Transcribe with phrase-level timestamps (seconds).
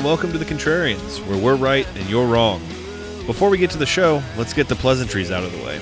[0.00, 2.60] and welcome to The Contrarians, where we're right and you're wrong.
[3.26, 5.78] Before we get to the show, let's get the pleasantries out of the way.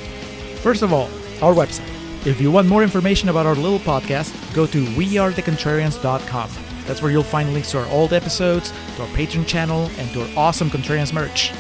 [0.56, 1.08] First of all,
[1.40, 1.88] our website.
[2.26, 6.50] If you want more information about our little podcast, go to wearethecontrarians.com.
[6.84, 10.22] That's where you'll find links to our old episodes, to our Patreon channel, and to
[10.22, 11.52] our awesome Contrarians merch.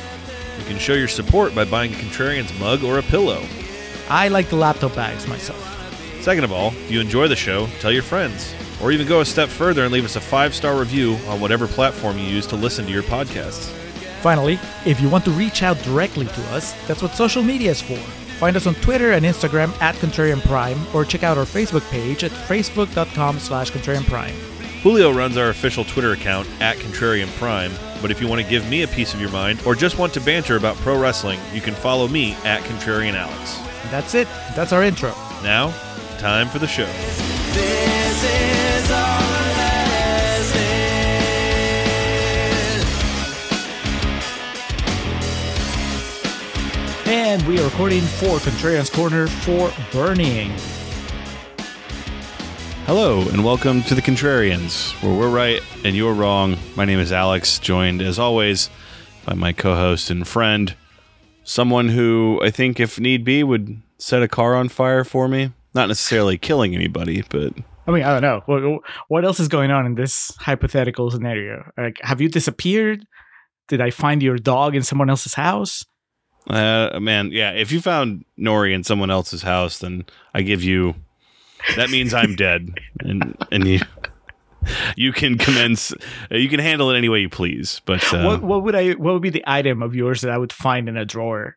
[0.58, 3.46] You can show your support by buying a Contrarians mug or a pillow.
[4.08, 5.64] I like the laptop bags myself.
[6.22, 8.52] Second of all, if you enjoy the show, tell your friends.
[8.82, 11.66] Or even go a step further and leave us a five star review on whatever
[11.66, 13.72] platform you use to listen to your podcasts.
[14.20, 17.80] Finally, if you want to reach out directly to us, that's what social media is
[17.80, 17.98] for.
[18.38, 22.22] Find us on Twitter and Instagram at Contrarian Prime, or check out our Facebook page
[22.22, 24.34] at facebook.com slash Contrarian Prime.
[24.82, 28.68] Julio runs our official Twitter account at Contrarian Prime, but if you want to give
[28.70, 31.60] me a piece of your mind or just want to banter about pro wrestling, you
[31.60, 33.58] can follow me at Contrarian Alex.
[33.90, 34.28] That's it.
[34.54, 35.10] That's our intro.
[35.42, 35.72] Now,
[36.18, 36.86] time for the show.
[47.08, 50.52] And we are recording for Contrarian's Corner for Burning.
[52.84, 56.58] Hello, and welcome to the Contrarians, where we're right and you're wrong.
[56.76, 58.68] My name is Alex, joined as always
[59.24, 60.76] by my co host and friend,
[61.44, 65.54] someone who I think, if need be, would set a car on fire for me.
[65.72, 67.54] Not necessarily killing anybody, but
[67.86, 68.42] I mean, I don't know.
[68.44, 71.72] What, what else is going on in this hypothetical scenario?
[71.78, 73.06] Like, have you disappeared?
[73.68, 75.86] Did I find your dog in someone else's house?
[76.48, 80.94] Uh, man, yeah, if you found Nori in someone else's house, then I give you.
[81.76, 83.80] That means I'm dead, and and you
[84.96, 85.92] you can commence.
[86.30, 89.12] You can handle it any way you please, but uh, What what would I what
[89.12, 91.56] would be the item of yours that I would find in a drawer?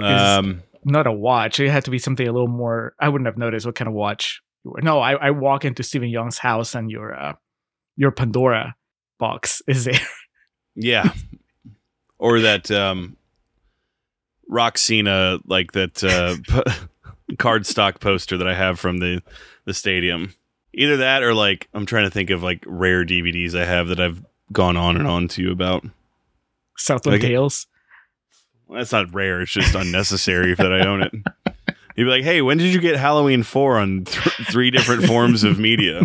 [0.00, 1.58] um, Not a watch.
[1.60, 2.94] It had to be something a little more.
[3.00, 4.40] I wouldn't have noticed what kind of watch.
[4.64, 4.82] You were.
[4.82, 7.32] No, I, I walk into Steven Yeun's house and your uh,
[7.96, 8.76] your Pandora
[9.18, 9.98] box is there.
[10.76, 11.12] Yeah.
[12.18, 13.16] or that um
[14.50, 16.36] Roxina like that uh
[17.28, 19.22] p- card stock poster that I have from the
[19.64, 20.34] the stadium.
[20.74, 24.00] Either that or like I'm trying to think of like rare DVDs I have that
[24.00, 25.84] I've gone on and on to you about.
[26.76, 27.32] Southland Okay.
[27.32, 27.66] Tales.
[28.66, 31.12] Well, that's not rare, it's just unnecessary that I own it.
[31.96, 35.42] You'd be like, "Hey, when did you get Halloween 4 on th- three different forms
[35.42, 36.02] of media?"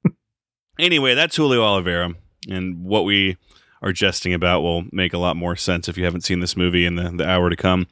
[0.78, 2.14] anyway, that's Julio Oliveira
[2.48, 3.36] and what we
[3.82, 6.84] are jesting about will make a lot more sense if you haven't seen this movie
[6.84, 7.86] in the, the hour to come.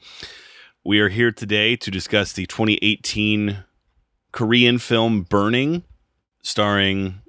[0.85, 3.65] We are here today to discuss the 2018
[4.33, 5.83] Korean film Burning,
[6.43, 7.21] starring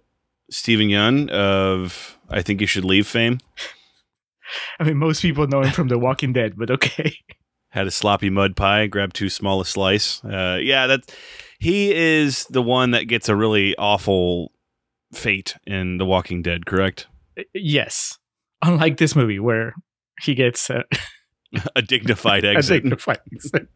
[0.49, 3.39] Steven Yeun of I Think You Should Leave fame.
[4.79, 7.15] I mean, most people know him from The Walking Dead, but okay.
[7.69, 10.23] Had a sloppy mud pie, grabbed too small a slice.
[10.23, 11.13] Uh, yeah, that's
[11.59, 14.51] he is the one that gets a really awful
[15.13, 17.07] fate in The Walking Dead, correct?
[17.53, 18.17] Yes.
[18.61, 19.73] Unlike this movie where
[20.21, 20.83] he gets uh,
[21.75, 22.77] a dignified exit.
[22.77, 23.67] a dignified exit.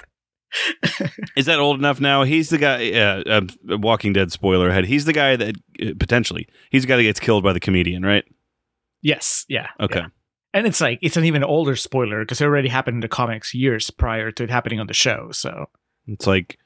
[1.36, 2.24] Is that old enough now?
[2.24, 2.92] He's the guy.
[2.92, 3.24] Uh,
[3.70, 4.86] uh, Walking Dead spoiler ahead.
[4.86, 8.04] He's the guy that uh, potentially he's the guy that gets killed by the comedian,
[8.04, 8.24] right?
[9.02, 9.46] yes.
[9.50, 9.68] Yeah.
[9.80, 10.00] Okay.
[10.02, 10.08] yeah.
[10.54, 13.54] And it's like it's an even older spoiler because it already happened in the comics
[13.56, 15.30] years prior to it happening on the show.
[15.32, 15.66] So
[16.08, 16.60] It's like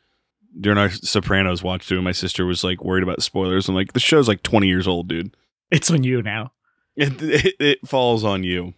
[0.59, 3.69] during our Sopranos watch through, my sister was like worried about spoilers.
[3.69, 5.35] I'm like, the show's like 20 years old, dude.
[5.71, 6.51] it's on you now.
[6.97, 8.73] It, it, it falls on you.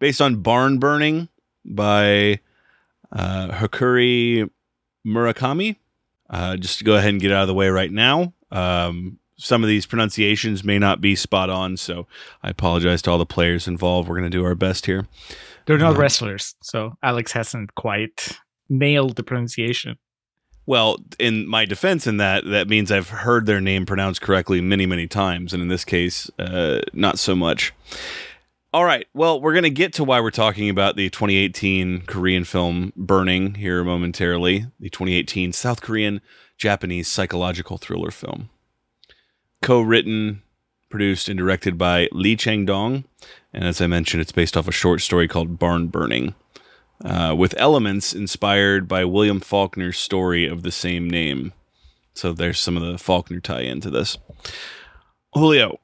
[0.00, 1.28] Based on Barn Burning
[1.64, 2.40] by
[3.12, 4.50] uh, Hakuri
[5.06, 5.76] Murakami.
[6.28, 8.32] Uh, just to go ahead and get out of the way right now.
[8.52, 12.06] Um, some of these pronunciations may not be spot on, so
[12.42, 14.08] I apologize to all the players involved.
[14.08, 15.06] We're going to do our best here.
[15.66, 16.00] They're not Yeah.
[16.02, 19.96] wrestlers, so Alex hasn't quite nailed the pronunciation.
[20.70, 24.86] Well, in my defense, in that that means I've heard their name pronounced correctly many,
[24.86, 27.72] many times, and in this case, uh, not so much.
[28.72, 29.08] All right.
[29.12, 33.56] Well, we're going to get to why we're talking about the 2018 Korean film Burning
[33.56, 34.66] here momentarily.
[34.78, 36.20] The 2018 South Korean
[36.56, 38.48] Japanese psychological thriller film,
[39.62, 40.40] co-written,
[40.88, 43.02] produced, and directed by Lee Chang Dong,
[43.52, 46.36] and as I mentioned, it's based off a short story called Barn Burning
[47.04, 51.52] uh, with elements inspired by William Faulkner's story of the same name.
[52.14, 54.18] So there's some of the Faulkner tie into this.
[55.32, 55.78] Julio,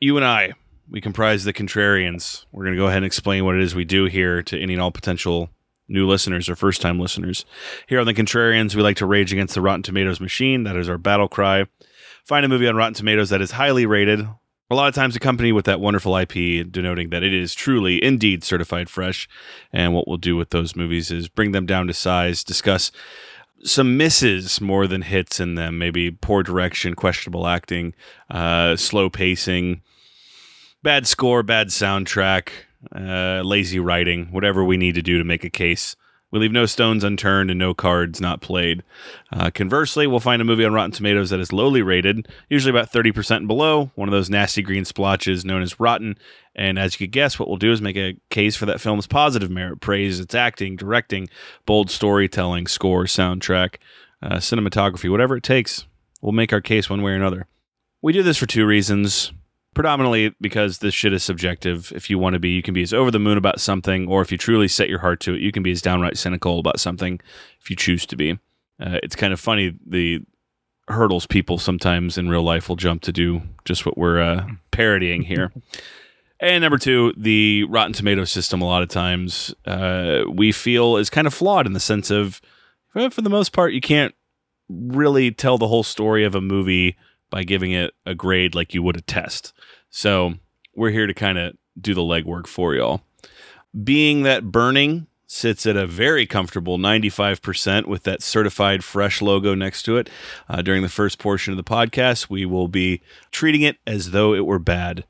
[0.00, 0.54] you and I,
[0.90, 2.44] we comprise the Contrarians.
[2.52, 4.74] We're going to go ahead and explain what it is we do here to any
[4.74, 5.50] and all potential
[5.88, 7.44] new listeners or first time listeners.
[7.86, 10.64] Here on the Contrarians, we like to rage against the Rotten Tomatoes machine.
[10.64, 11.66] That is our battle cry.
[12.24, 14.26] Find a movie on Rotten Tomatoes that is highly rated,
[14.70, 18.42] a lot of times accompanied with that wonderful IP denoting that it is truly, indeed,
[18.42, 19.28] certified fresh.
[19.72, 22.90] And what we'll do with those movies is bring them down to size, discuss
[23.62, 27.94] some misses more than hits in them, maybe poor direction, questionable acting,
[28.30, 29.82] uh, slow pacing,
[30.82, 32.50] bad score, bad soundtrack,
[32.94, 35.96] uh, lazy writing, whatever we need to do to make a case.
[36.36, 38.82] We leave no stones unturned and no cards not played.
[39.32, 42.92] Uh, conversely, we'll find a movie on Rotten Tomatoes that is lowly rated, usually about
[42.92, 46.18] 30% and below, one of those nasty green splotches known as rotten.
[46.54, 49.06] And as you could guess, what we'll do is make a case for that film's
[49.06, 51.30] positive merit, praise its acting, directing,
[51.64, 53.76] bold storytelling, score, soundtrack,
[54.20, 55.86] uh, cinematography, whatever it takes.
[56.20, 57.46] We'll make our case one way or another.
[58.02, 59.32] We do this for two reasons
[59.76, 61.92] predominantly because this shit is subjective.
[61.94, 64.22] If you want to be, you can be as over the moon about something, or
[64.22, 66.80] if you truly set your heart to it, you can be as downright cynical about
[66.80, 67.20] something
[67.60, 68.32] if you choose to be.
[68.80, 70.22] Uh, it's kind of funny the
[70.88, 75.20] hurdles people sometimes in real life will jump to do just what we're uh, parodying
[75.20, 75.52] here.
[76.40, 81.10] and number two, the Rotten Tomato system, a lot of times uh, we feel is
[81.10, 82.40] kind of flawed in the sense of,
[82.94, 84.14] for the most part, you can't
[84.70, 86.96] really tell the whole story of a movie
[87.28, 89.52] by giving it a grade like you would a test.
[89.96, 90.34] So
[90.74, 93.00] we're here to kind of do the legwork for y'all.
[93.82, 99.84] Being that Burning sits at a very comfortable 95% with that certified fresh logo next
[99.84, 100.10] to it,
[100.50, 103.00] uh, during the first portion of the podcast, we will be
[103.30, 105.04] treating it as though it were bad.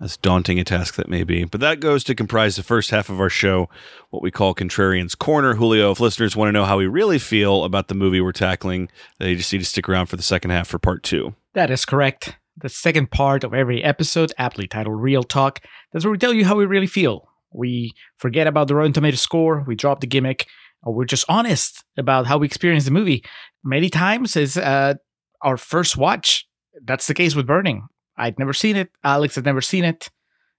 [0.00, 1.44] As daunting a task that may be.
[1.44, 3.70] But that goes to comprise the first half of our show,
[4.10, 5.54] what we call Contrarian's Corner.
[5.54, 8.90] Julio, if listeners want to know how we really feel about the movie we're tackling,
[9.20, 11.36] they just need to stick around for the second half for part two.
[11.52, 12.36] That is correct.
[12.56, 15.60] The second part of every episode, aptly titled Real Talk,
[15.92, 17.28] that's where we tell you how we really feel.
[17.52, 20.46] We forget about the Rotten Tomato score, we drop the gimmick,
[20.82, 23.24] or we're just honest about how we experience the movie.
[23.64, 24.94] Many times is uh,
[25.42, 26.46] our first watch.
[26.84, 27.88] That's the case with Burning.
[28.16, 28.90] I'd never seen it.
[29.02, 30.08] Alex had never seen it.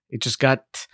[0.09, 0.87] It just got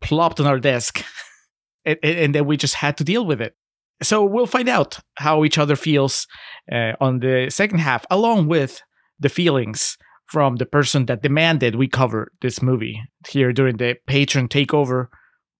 [0.00, 1.04] plopped on our desk,
[1.84, 3.54] and, and then we just had to deal with it.
[4.02, 6.26] So we'll find out how each other feels
[6.70, 8.80] uh, on the second half, along with
[9.20, 9.96] the feelings
[10.28, 15.08] from the person that demanded we cover this movie here during the patron takeover.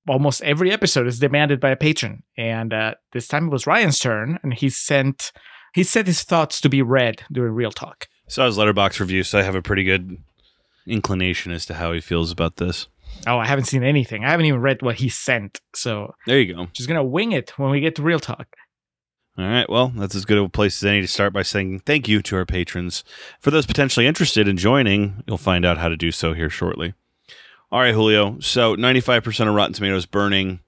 [0.06, 3.98] Almost every episode is demanded by a patron, and uh, this time it was Ryan's
[3.98, 5.32] turn, and he sent
[5.74, 8.06] he set his thoughts to be read during Real Talk.
[8.26, 10.16] So I was Letterboxd review, so I have a pretty good
[10.86, 12.86] inclination as to how he feels about this.
[13.26, 14.24] Oh, I haven't seen anything.
[14.24, 16.68] I haven't even read what he sent, so There you go.
[16.72, 18.46] just gonna wing it when we get to Real Talk.
[19.38, 19.70] All right.
[19.70, 22.20] Well, that's as good of a place as any to start by saying thank you
[22.22, 23.04] to our patrons.
[23.38, 26.94] For those potentially interested in joining, you'll find out how to do so here shortly.
[27.70, 28.40] All right, Julio.
[28.40, 30.58] So 95% of Rotten Tomatoes burning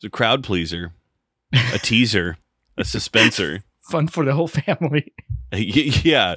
[0.00, 0.94] is a crowd pleaser,
[1.52, 2.38] a teaser,
[2.76, 3.62] a suspenser.
[3.88, 5.12] Fun for the whole family.
[5.50, 6.34] Yeah.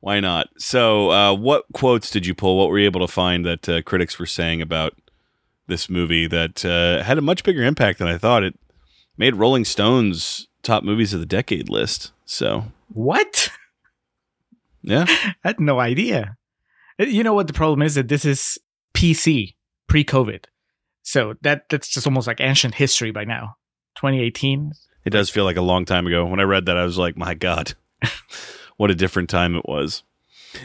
[0.00, 0.48] Why not?
[0.58, 2.58] So, uh, what quotes did you pull?
[2.58, 4.92] What were you able to find that uh, critics were saying about
[5.66, 8.42] this movie that uh, had a much bigger impact than I thought?
[8.44, 8.58] It
[9.16, 12.12] made Rolling Stone's top movies of the decade list.
[12.24, 13.50] So, What?
[14.82, 15.04] yeah.
[15.08, 16.36] I had no idea.
[17.00, 18.58] Uh, You know what the problem is that this is
[18.94, 19.54] PC
[19.88, 20.44] pre-COVID,
[21.02, 23.56] so that that's just almost like ancient history by now.
[23.96, 24.72] 2018.
[25.04, 26.24] It does feel like a long time ago.
[26.26, 27.74] When I read that, I was like, my God,
[28.76, 30.02] what a different time it was.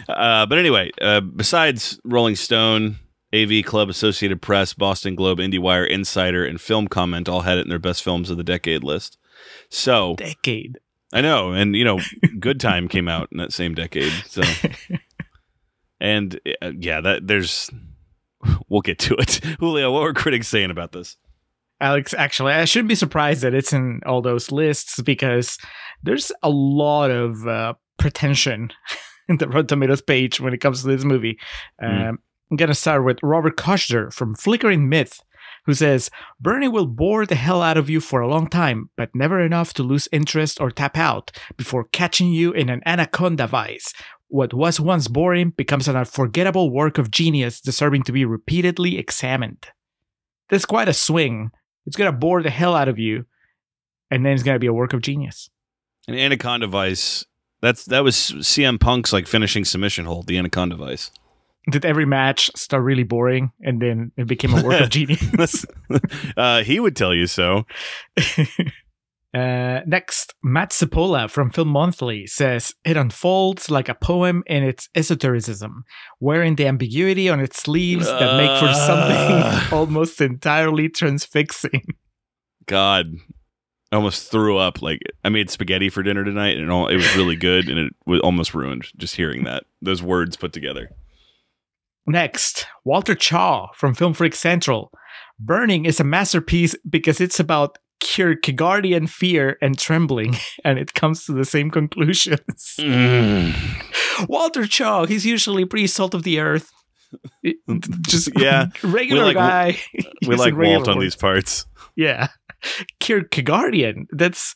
[0.09, 2.97] Uh, but anyway, uh, besides Rolling Stone,
[3.33, 7.69] AV Club, Associated Press, Boston Globe, IndieWire, Insider, and Film Comment all had it in
[7.69, 9.17] their best films of the decade list.
[9.69, 10.79] So Decade.
[11.13, 11.99] I know, and you know,
[12.39, 14.11] Good Time came out in that same decade.
[14.27, 14.41] So,
[15.99, 17.69] and uh, yeah, that there's,
[18.69, 19.35] we'll get to it.
[19.59, 21.17] Julio, what were critics saying about this?
[21.79, 25.57] Alex, actually, I shouldn't be surprised that it's in all those lists because
[26.03, 28.71] there's a lot of uh, pretension
[29.29, 31.37] in the Rotten Tomatoes page when it comes to this movie.
[31.81, 32.09] Mm.
[32.09, 35.21] Um, I'm going to start with Robert Kushner from Flickering Myth,
[35.65, 39.09] who says Burning will bore the hell out of you for a long time, but
[39.13, 43.93] never enough to lose interest or tap out before catching you in an anaconda vice.
[44.27, 49.67] What was once boring becomes an unforgettable work of genius deserving to be repeatedly examined.
[50.49, 51.51] That's quite a swing.
[51.85, 53.25] It's going to bore the hell out of you,
[54.09, 55.49] and then it's going to be a work of genius.
[56.07, 57.25] An Anaconda Vice.
[57.61, 61.11] That's that was CM Punk's like finishing submission hold, the Anaconda Vice.
[61.69, 65.65] Did every match start really boring, and then it became a work of genius?
[66.37, 67.65] uh, he would tell you so.
[69.33, 74.87] Uh, next, Matt Cipolla from Film Monthly says it unfolds like a poem in its
[74.95, 75.83] esotericism,
[76.21, 79.65] wearing the ambiguity on its sleeves that make for Ah.
[79.67, 81.83] something almost entirely transfixing.
[82.65, 83.07] God,
[83.91, 84.81] I almost threw up.
[84.81, 87.93] Like I made spaghetti for dinner tonight, and all, it was really good, and it
[88.05, 90.91] was almost ruined just hearing that those words put together.
[92.07, 94.91] Next, Walter Chaw from Film Freak Central.
[95.39, 101.33] Burning is a masterpiece because it's about Kierkegaardian fear and trembling, and it comes to
[101.33, 102.75] the same conclusions.
[102.79, 104.27] Mm.
[104.29, 106.71] Walter Chaw, he's usually pretty salt of the earth.
[108.07, 108.67] Just Yeah.
[108.83, 109.77] regular like- guy.
[109.93, 110.03] we
[110.35, 111.65] using like Walt on these parts.
[111.95, 112.27] Yeah.
[112.99, 114.05] Kierkegaardian.
[114.11, 114.55] That's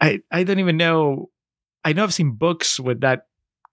[0.00, 1.30] I I don't even know.
[1.84, 3.22] I know I've seen books with that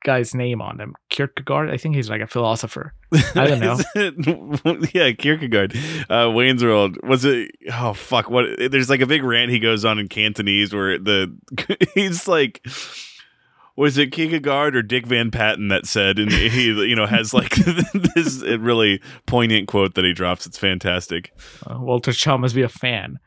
[0.03, 0.95] guy's name on them.
[1.09, 1.69] Kierkegaard.
[1.69, 2.93] I think he's like a philosopher.
[3.35, 4.85] I don't know.
[4.93, 5.75] yeah, Kierkegaard.
[6.09, 7.51] Uh, Wayne's World was it?
[7.73, 8.29] Oh fuck!
[8.29, 8.45] What?
[8.71, 11.35] There's like a big rant he goes on in Cantonese where the
[11.93, 12.65] he's like.
[13.77, 17.55] Was it Kierkegaard or Dick Van Patten that said, and he, you know, has like
[18.13, 20.45] this really poignant quote that he drops.
[20.45, 21.31] It's fantastic.
[21.65, 23.17] Uh, Walter Shaw must be a fan.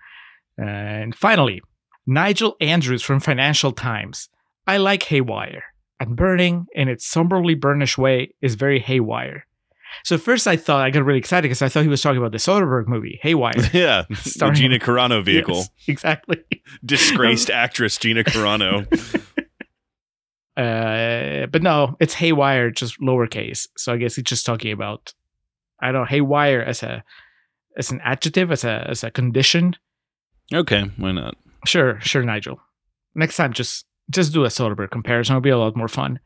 [0.58, 1.62] And finally,
[2.06, 4.28] Nigel Andrews from Financial Times.
[4.66, 5.64] I like Haywire,
[6.00, 9.46] and Burning, in its somberly burnish way, is very Haywire.
[10.02, 12.32] So first I thought I got really excited because I thought he was talking about
[12.32, 13.52] the Soderbergh movie, Haywire.
[13.72, 16.42] Yeah, the Gina Carano vehicle, Yes, exactly.
[16.84, 18.86] disgraced actress Gina Carano.
[20.56, 23.66] Uh, but no, it's Haywire, just lowercase.
[23.76, 25.12] So I guess he's just talking about,
[25.80, 27.02] I don't know, Haywire as a
[27.76, 29.74] as an adjective, as a as a condition.
[30.52, 31.36] okay, why not?
[31.66, 32.60] Sure, sure, Nigel.
[33.14, 35.34] Next time, just just do a Soderbergh comparison.
[35.34, 36.20] It'll be a lot more fun.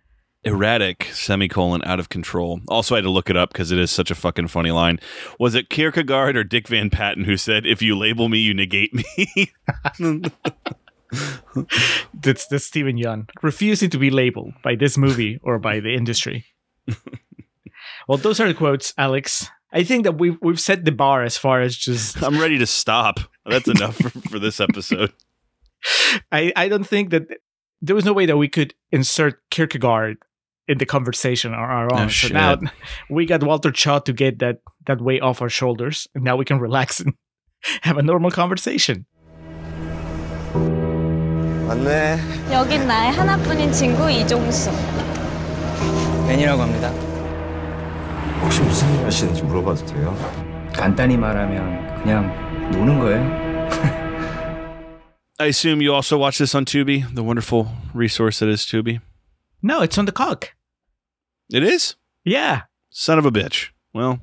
[0.44, 3.90] erratic semicolon out of control also i had to look it up because it is
[3.90, 5.00] such a fucking funny line
[5.40, 8.94] was it kierkegaard or dick van patten who said if you label me you negate
[8.94, 9.52] me
[12.22, 16.44] That's that's Steven Yeun refusing to be labeled by this movie or by the industry.
[18.08, 19.48] well, those are the quotes, Alex.
[19.72, 22.66] I think that we've we've set the bar as far as just i'm ready to
[22.66, 25.12] stop that's enough for, for this episode
[26.32, 27.28] I, I don't think that
[27.81, 30.17] there was no way that we could insert Kierkegaard
[30.67, 32.03] in the conversation on our own.
[32.03, 32.33] Oh, so shit.
[32.33, 32.57] now
[33.09, 34.57] we got Walter Chaw to get that
[34.87, 37.13] that weight off our shoulders, and now we can relax and
[37.81, 39.05] have a normal conversation.
[41.67, 42.19] 맞네.
[42.51, 44.71] 여긴 나의 하나뿐인 친구 이종수.
[46.27, 46.89] 벤이라고 합니다.
[48.41, 50.15] 혹시 무슨 일 하시는지 물어봐도 돼요?
[50.73, 54.06] 간단히 말하면 그냥 노는 거예요.
[55.40, 59.00] i assume you also watch this on tubi the wonderful resource that is tubi
[59.62, 60.54] No, it's on the cock.
[61.52, 64.20] it is Yeah, son of a bitch well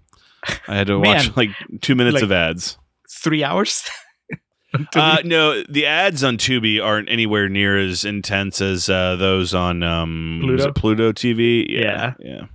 [0.67, 1.15] i had to Man.
[1.15, 1.49] watch like
[1.81, 2.77] two minutes Like- of ads
[3.09, 3.83] three hours.
[4.93, 9.81] Uh, no, the ads on Tubi aren't anywhere near as intense as uh, those on
[9.83, 10.73] um, Pluto?
[10.73, 11.65] Pluto TV.
[11.69, 12.13] Yeah.
[12.19, 12.47] yeah.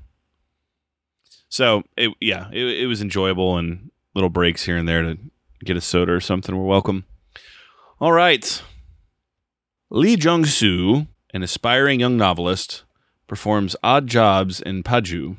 [1.48, 5.18] So it, yeah, it, it was enjoyable and little breaks here and there to
[5.64, 6.54] get a soda or something.
[6.54, 7.06] We're welcome.
[8.00, 8.62] All right,
[9.90, 12.84] Lee Jung Soo, an aspiring young novelist,
[13.26, 15.36] performs odd jobs in Paju.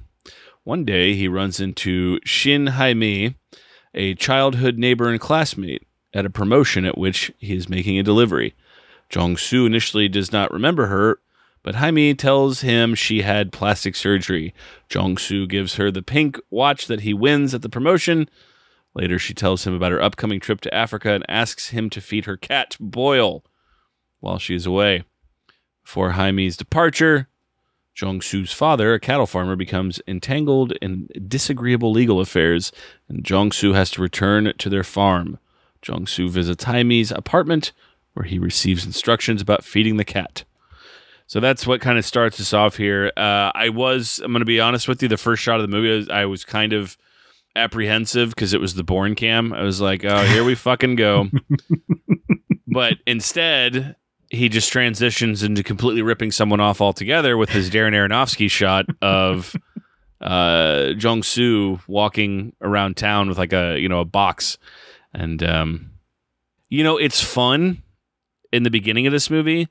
[0.63, 3.33] One day, he runs into Shin Haimi,
[3.95, 8.53] a childhood neighbor and classmate at a promotion at which he is making a delivery.
[9.09, 11.17] Jong Soo initially does not remember her,
[11.63, 14.53] but Jaime tells him she had plastic surgery.
[14.87, 18.29] Jong Soo gives her the pink watch that he wins at the promotion.
[18.93, 22.25] Later, she tells him about her upcoming trip to Africa and asks him to feed
[22.25, 23.43] her cat Boyle
[24.19, 25.03] while she is away.
[25.83, 27.27] Before Jaime's departure,
[27.93, 32.71] Jong Soo's father, a cattle farmer, becomes entangled in disagreeable legal affairs,
[33.09, 35.39] and Jong Soo has to return to their farm.
[35.81, 37.71] Jong Soo visits Jaime's apartment,
[38.13, 40.43] where he receives instructions about feeding the cat.
[41.27, 43.11] So that's what kind of starts us off here.
[43.15, 45.75] Uh, I was, I'm going to be honest with you, the first shot of the
[45.75, 46.97] movie, I was, I was kind of
[47.55, 49.53] apprehensive because it was the Bourne cam.
[49.53, 51.29] I was like, oh, here we fucking go.
[52.67, 53.95] but instead,
[54.29, 59.55] he just transitions into completely ripping someone off altogether with his Darren Aronofsky shot of
[60.21, 64.57] uh, Jong Soo walking around town with like a you know a box,
[65.13, 65.91] and um,
[66.69, 67.83] you know it's fun
[68.53, 69.67] in the beginning of this movie,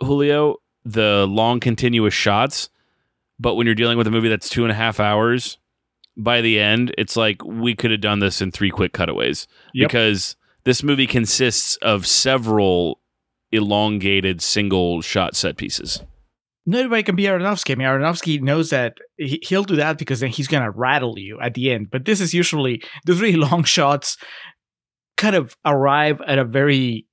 [0.00, 2.70] Julio, the long continuous shots,
[3.38, 5.58] but when you're dealing with a movie that's two and a half hours,
[6.16, 9.88] by the end, it's like we could have done this in three quick cutaways Yep.
[9.88, 13.00] because this movie consists of several
[13.52, 16.02] elongated single shot set pieces.
[16.66, 17.72] Not everybody can be Aronofsky.
[17.72, 21.38] I mean, Aronofsky knows that he, he'll do that because then he's gonna rattle you
[21.40, 21.90] at the end.
[21.90, 24.16] But this is usually the really long shots,
[25.16, 27.06] kind of arrive at a very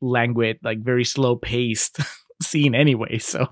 [0.00, 1.98] languid, like very slow paced
[2.42, 3.18] scene anyway.
[3.22, 3.48] So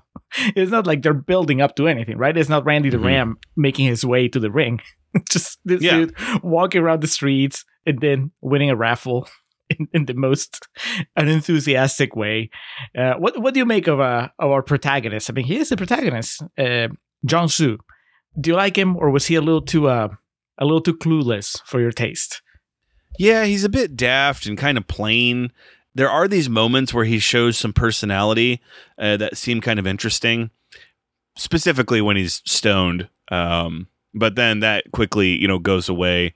[0.55, 2.35] it's not like they're building up to anything, right?
[2.37, 3.05] It's not Randy the Mhm.
[3.05, 4.81] Ram making his way to the ring.
[5.29, 5.97] Just this Yeah.
[5.97, 9.27] dude walking around the streets and then winning a raffle
[9.69, 10.67] in, in the most
[11.15, 12.49] unenthusiastic way.
[12.97, 15.29] Uh, what what do you make of uh, of our protagonist?
[15.29, 16.87] I mean, he is the protagonist, uh,
[17.25, 17.77] John Soo.
[18.39, 20.09] Do you like him, or was he a little too uh,
[20.57, 22.41] a little too clueless for your taste?
[23.19, 25.51] Yeah, he's a bit daft and kind of plain.
[25.97, 28.61] There are these moments where he shows some personality
[28.99, 30.51] uh, that seem kind of interesting,
[31.35, 33.09] specifically when he's stoned.
[33.31, 36.35] Um, but then that quickly, you know, goes away.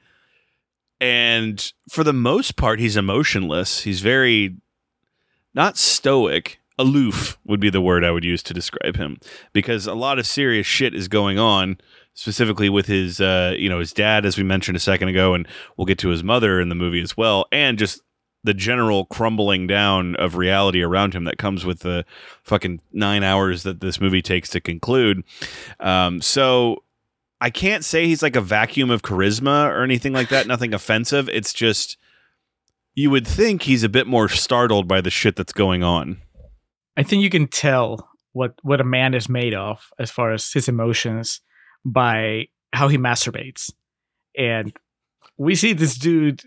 [1.00, 3.82] And for the most part, he's emotionless.
[3.82, 4.56] He's very
[5.54, 9.20] not stoic, aloof would be the word I would use to describe him
[9.54, 11.78] because a lot of serious shit is going on
[12.16, 15.48] specifically with his uh, you know his dad as we mentioned a second ago and
[15.78, 18.02] we'll get to his mother in the movie as well and just
[18.44, 22.06] the general crumbling down of reality around him that comes with the
[22.44, 25.24] fucking 9 hours that this movie takes to conclude.
[25.80, 26.84] Um, so
[27.40, 31.30] I can't say he's like a vacuum of charisma or anything like that nothing offensive.
[31.30, 31.98] It's just
[32.94, 36.22] you would think he's a bit more startled by the shit that's going on.
[36.98, 40.52] I think you can tell what what a man is made of as far as
[40.52, 41.42] his emotions
[41.86, 43.72] by how he masturbates.
[44.38, 44.74] And
[45.38, 46.44] we see this dude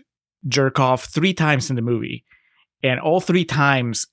[0.47, 2.23] jerk off three times in the movie,
[2.83, 4.05] and all three times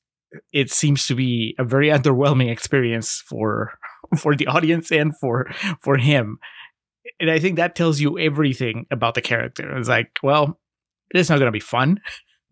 [0.53, 3.73] it seems to be a very underwhelming experience for
[4.19, 6.39] for the audience and for for him.
[7.21, 9.77] And I think that tells you everything about the character.
[9.77, 10.59] It's like, well,
[11.11, 12.01] it's not gonna be fun.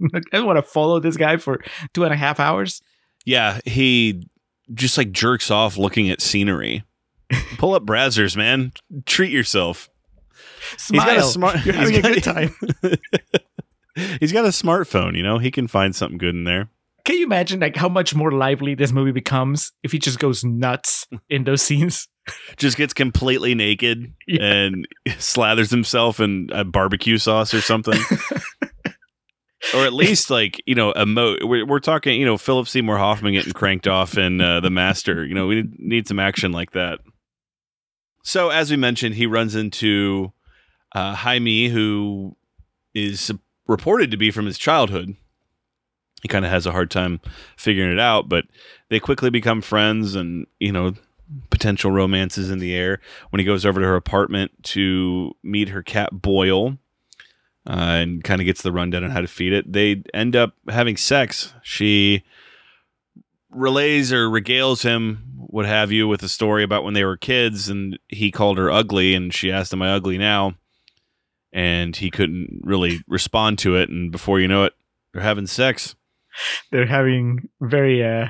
[0.14, 1.62] I don't want to follow this guy for
[1.94, 2.80] two and a half hours.
[3.26, 4.26] Yeah, he
[4.72, 6.84] just like jerks off looking at scenery.
[7.58, 8.72] Pull up Brazzers, man.
[9.06, 9.88] Treat yourself.
[10.78, 11.06] Smile.
[11.06, 12.54] got a smart- You're having a good time.
[14.20, 15.38] He's got a smartphone, you know.
[15.38, 16.68] He can find something good in there.
[17.04, 20.44] Can you imagine like how much more lively this movie becomes if he just goes
[20.44, 22.08] nuts in those scenes?
[22.56, 24.42] Just gets completely naked Yeah.
[24.44, 27.98] and slathers himself in a barbecue sauce or something.
[29.74, 31.42] or at least like you know emote.
[31.48, 35.24] We're, we're talking you know Philip Seymour Hoffman getting cranked off in uh, the Master.
[35.24, 37.00] You know we need, need some action like that.
[38.22, 40.32] So as we mentioned, he runs into
[40.94, 42.36] uh, Jaime, who
[42.94, 43.20] is
[43.70, 45.16] reported to be from his childhood.
[46.22, 47.20] He kind of has a hard time
[47.56, 48.44] figuring it out, but
[48.90, 50.94] they quickly become friends, and you know
[51.48, 55.82] potential romances in the air when he goes over to her apartment to meet her
[55.82, 56.76] cat Boyle
[57.66, 59.72] uh, and kind of gets the rundown on how to feed it.
[59.72, 61.54] They end up having sex.
[61.62, 62.24] She
[63.50, 67.68] relays or regales him, what have you, with a story about when they were kids
[67.68, 70.54] and he called her ugly and she asked, Am I ugly now?
[71.52, 73.88] And he couldn't really respond to it.
[73.88, 74.72] And before you know it,
[75.12, 75.96] they're having sex.
[76.70, 78.28] They're having very uh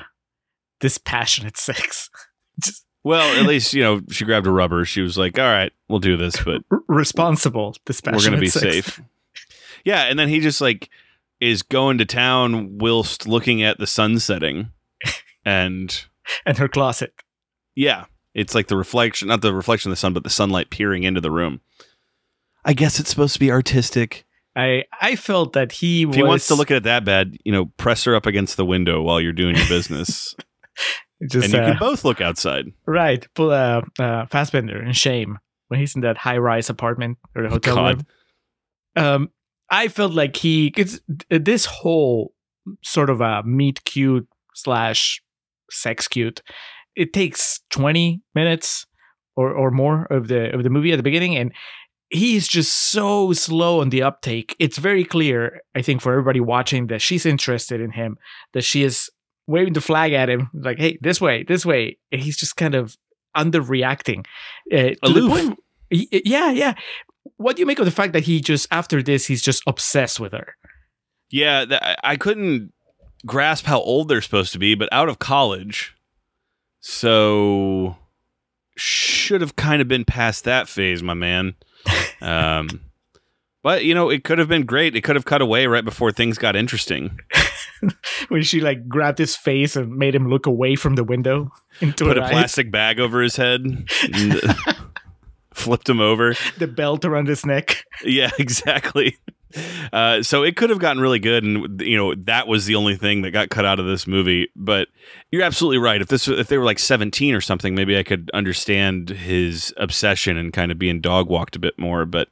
[0.80, 2.08] dispassionate sex.
[2.64, 4.84] just Well, at least, you know, she grabbed a rubber.
[4.84, 8.62] She was like, All right, we'll do this, but responsible dispassionate we're gonna be sex.
[8.86, 9.00] safe.
[9.84, 10.88] Yeah, and then he just like
[11.40, 14.70] is going to town whilst looking at the sun setting,
[15.44, 16.04] and
[16.44, 17.14] And her closet.
[17.74, 18.04] yeah,
[18.34, 21.20] it's like the reflection, not the reflection of the sun, but the sunlight peering into
[21.22, 21.60] the room.
[22.64, 24.26] I guess it's supposed to be artistic.
[24.56, 27.36] I I felt that he If was he wants to look at it that bad,
[27.44, 30.34] you know, press her up against the window while you're doing your business,
[31.30, 32.66] just and you uh, can both look outside.
[32.86, 37.44] right pull a uh, Fassbender in shame when he's in that high rise apartment or
[37.44, 37.96] the hotel God.
[37.96, 38.06] room.
[38.96, 39.30] Um,
[39.70, 42.32] I felt like he cause this whole
[42.82, 45.22] sort of a meet cute slash
[45.70, 46.42] sex cute.
[46.96, 48.84] It takes twenty minutes
[49.36, 51.52] or or more of the of the movie at the beginning, and
[52.10, 54.54] he's just so slow on the uptake.
[54.58, 58.18] It's very clear, I think, for everybody watching that she's interested in him,
[58.52, 59.08] that she is
[59.46, 62.74] waving the flag at him, like, "Hey, this way, this way." And he's just kind
[62.74, 62.96] of
[63.36, 64.26] underreacting.
[64.72, 65.30] Uh, to the Aloof.
[65.30, 65.58] point-
[65.90, 66.74] yeah, yeah.
[67.36, 70.20] What do you make of the fact that he just after this he's just obsessed
[70.20, 70.56] with her?
[71.30, 72.72] Yeah, th- I couldn't
[73.26, 75.94] grasp how old they're supposed to be, but out of college,
[76.80, 77.96] so
[78.76, 81.54] should have kind of been past that phase, my man.
[82.20, 82.68] Um,
[83.62, 84.96] but you know, it could have been great.
[84.96, 87.18] It could have cut away right before things got interesting.
[88.28, 92.04] when she like grabbed his face and made him look away from the window into
[92.04, 94.40] Put a eyes, plastic bag over his head, and
[95.54, 96.34] flipped him over.
[96.58, 97.84] the belt around his neck.
[98.04, 99.16] Yeah, exactly.
[99.92, 102.96] Uh, so it could have gotten really good, and you know that was the only
[102.96, 104.48] thing that got cut out of this movie.
[104.54, 104.88] But
[105.32, 106.00] you're absolutely right.
[106.00, 110.36] If this, if they were like 17 or something, maybe I could understand his obsession
[110.36, 112.04] and kind of being dog walked a bit more.
[112.06, 112.28] But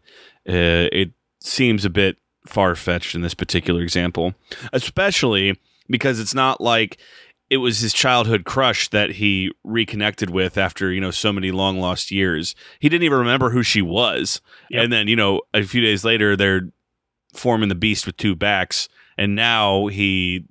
[0.49, 4.35] uh, it seems a bit far fetched in this particular example,
[4.73, 5.59] especially
[5.91, 6.99] because it's not like
[7.51, 11.79] it was his childhood crush that he reconnected with after you know so many long
[11.81, 12.55] lost years.
[12.79, 14.85] He didn't even remember who she was, Yep.
[14.85, 16.69] and then you know a few days later they're
[17.39, 20.45] forming the beast with two backs, and now he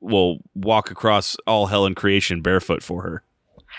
[0.00, 3.22] will walk across all hell and creation barefoot for her.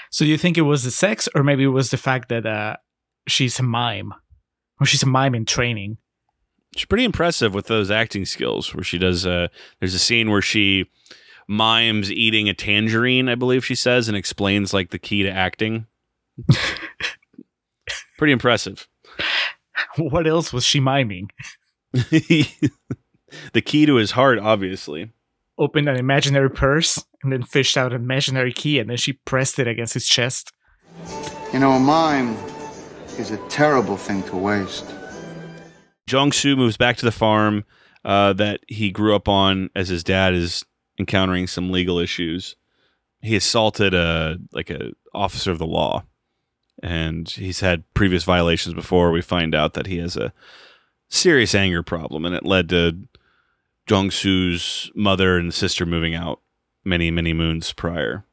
[0.10, 2.78] So you think it was the sex, or maybe it was the fact that uh,
[3.28, 4.14] she's a mime,
[4.80, 5.98] or she's a mime in training?
[6.76, 8.74] She's pretty impressive with those acting skills.
[8.76, 9.48] Where she does, uh,
[9.80, 10.90] there's a scene where she
[11.48, 15.88] mimes eating a tangerine, I believe she says, and explains like the key to acting.
[18.18, 18.88] pretty impressive.
[19.98, 21.32] what else was she miming?
[21.92, 25.12] the key to his heart, obviously.
[25.58, 29.60] Opened an imaginary purse and then fished out an imaginary key and then she pressed
[29.60, 30.54] it against his chest.
[31.52, 32.38] You know, a mime
[33.18, 34.86] is a terrible thing to waste.
[36.08, 37.66] Jong Soo moves back to the farm
[38.06, 40.64] uh, that he grew up on as his dad is
[41.00, 42.56] encountering some legal issues.
[43.22, 46.04] He assaulted a like a officer of the law,
[46.82, 49.12] and he's had previous violations before.
[49.12, 50.34] We find out that he has a
[51.10, 53.08] serious anger problem, and it led to
[53.88, 56.42] Jong Soo's mother and sister moving out
[56.86, 58.26] many many moons prior.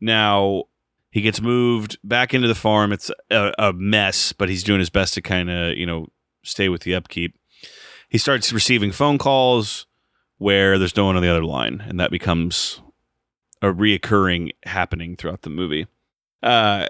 [0.00, 0.64] Now
[1.10, 2.92] he gets moved back into the farm.
[2.92, 6.08] It's a, a mess, but he's doing his best to kind of you know
[6.42, 7.38] stay with the upkeep.
[8.08, 9.86] He starts receiving phone calls
[10.38, 12.80] where there's no one on the other line, and that becomes
[13.62, 15.86] a reoccurring happening throughout the movie.
[16.42, 16.86] Uh,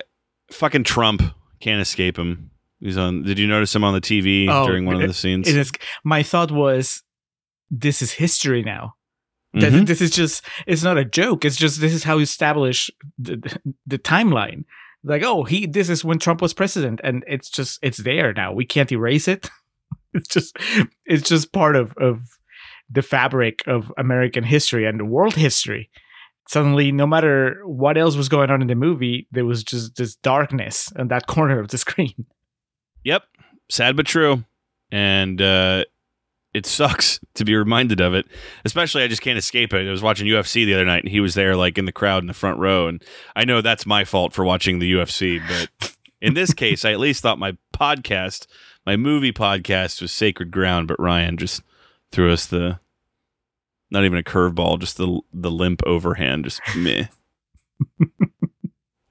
[0.51, 1.23] fucking Trump
[1.61, 2.51] can't escape him.
[2.81, 3.23] He's on.
[3.23, 5.49] Did you notice him on the TV Oh, during one of the scenes?
[5.49, 5.73] It is,
[6.05, 7.03] my thought was,
[7.71, 8.95] this is history now.
[9.55, 9.87] That Mhm.
[9.87, 11.45] This is just, it's not a joke.
[11.45, 13.41] It's just, this is how you establish the,
[13.87, 14.65] the timeline.
[15.03, 17.01] Like, oh, he, this is when Trump was president.
[17.03, 18.53] And it's just, it's there now.
[18.53, 19.49] We can't erase it.
[20.15, 20.57] It's just,
[21.05, 22.21] it's just part of, of
[22.91, 25.91] the fabric of American history and world history.
[26.49, 30.17] Suddenly, no matter what else was going on in the movie, there was just this
[30.17, 32.25] darkness in that corner of the screen.
[33.07, 33.23] Yep.
[33.71, 34.45] Sad but true.
[34.91, 35.85] And uh,
[36.53, 38.27] it sucks to be reminded of it.
[38.65, 39.87] Especially, I just can't escape it.
[39.87, 42.25] I was watching UFC the other night, and he was there, like in the crowd
[42.25, 42.89] in the front row.
[42.89, 43.03] And
[43.37, 46.99] I know that's my fault for watching the UFC, but in this case, I at
[46.99, 48.49] least thought my podcast,
[48.85, 50.89] my movie podcast, was sacred ground.
[50.89, 51.63] But Ryan just
[52.11, 52.81] threw us the.
[53.89, 57.07] Not even a curveball, just the the limp overhand, just meh.
[58.01, 58.09] all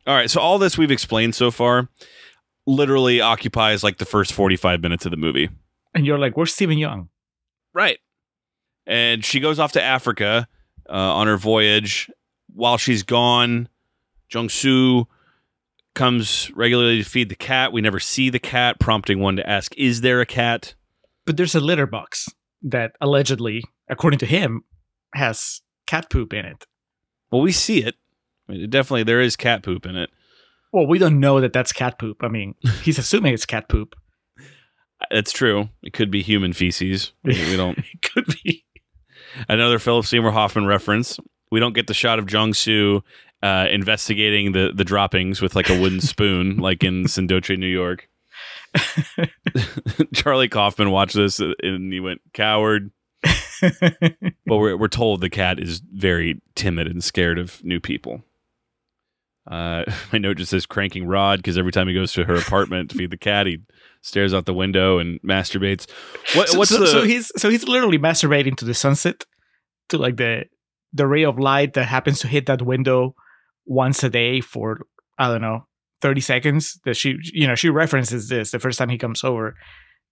[0.05, 1.87] right, so all this we've explained so far
[2.65, 5.49] literally occupies like the first 45 minutes of the movie.
[5.93, 7.07] And you're like, where's Steven Yeun?
[7.73, 7.99] Right.
[8.85, 10.47] And she goes off to Africa
[10.89, 12.09] uh, on her voyage.
[12.53, 13.69] While she's gone,
[14.31, 15.07] Jung Soo
[15.93, 17.71] comes regularly to feed the cat.
[17.71, 20.75] We never see the cat, prompting one to ask, Is there a cat?
[21.25, 22.29] But there's a litter box
[22.61, 24.63] that allegedly, according to him,
[25.13, 26.65] has cat poop in it.
[27.31, 27.95] Well, we see it.
[28.47, 30.09] I mean, definitely, there is cat poop in it.
[30.75, 32.21] Well, we don't know that that's cat poop.
[32.21, 33.95] I mean, he's assuming it's cat poop.
[35.09, 35.69] That's true.
[35.81, 37.13] It could be human feces.
[37.23, 37.77] We don't.
[37.77, 38.65] It could be.
[39.47, 41.17] Another Philip Seymour Hoffman reference.
[41.49, 43.05] We don't get the shot of Jong Soo
[43.41, 48.09] uh, investigating the the droppings with like a wooden spoon, like in Synecdoche, New York.
[50.13, 52.91] Charlie Kaufman watched this uh, and he went coward.
[53.61, 58.23] But we're we're told the cat is very timid and scared of new people.
[59.49, 62.91] Uh, my note just says cranking Rod because every time he goes to her apartment
[62.91, 63.59] to feed the cat, he
[64.01, 65.89] stares out the window and masturbates.
[66.35, 66.87] What, so, what's so, the?
[66.87, 69.25] so he's so he's literally masturbating to the sunset,
[69.89, 70.45] to like the
[70.93, 73.15] the ray of light that happens to hit that window
[73.65, 74.85] once a day for
[75.17, 75.67] I don't know
[76.01, 76.79] thirty seconds.
[76.85, 79.55] That she you know she references this the first time he comes over.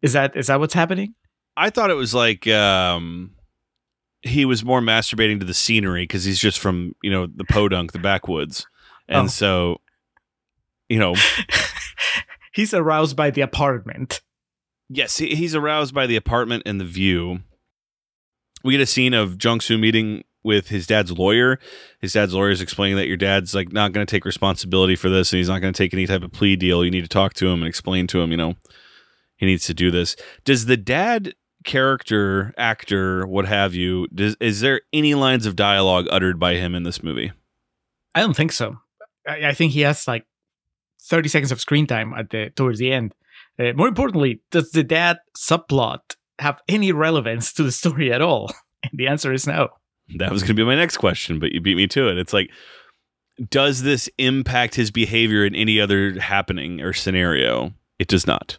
[0.01, 1.15] Is that is that what's happening?
[1.55, 3.31] I thought it was like um,
[4.21, 7.91] he was more masturbating to the scenery because he's just from you know the podunk,
[7.91, 8.65] the backwoods,
[9.07, 9.27] and Oh.
[9.27, 9.81] so
[10.89, 11.15] you know
[12.53, 14.21] he's aroused by the apartment.
[14.89, 17.39] yes, he, he's aroused by the apartment and the view.
[18.63, 21.57] We get a scene of Jung Soo meeting with his dad's lawyer.
[21.99, 25.09] His dad's lawyer is explaining that your dad's like not going to take responsibility for
[25.09, 26.83] this, and he's not going to take any type of plea deal.
[26.85, 28.55] You need to talk to him and explain to him, you know,
[29.35, 30.15] he needs to do this.
[30.45, 31.33] Does the dad
[31.65, 36.75] character, actor, what have you, does, is there any lines of dialogue uttered by him
[36.75, 37.31] in this movie?
[38.15, 38.77] I don't think so.
[39.27, 40.25] I, I think he has like
[41.01, 43.13] 30 seconds of screen time at the towards the end.
[43.59, 48.51] Uh, more importantly, does the dad subplot have any relevance to the story at all?
[48.91, 49.69] And the answer is no.
[50.17, 52.17] That was going to be my next question, but you beat me to it.
[52.17, 52.49] It's like,
[53.49, 57.73] does this impact his behavior in any other happening or scenario?
[57.99, 58.57] It does not.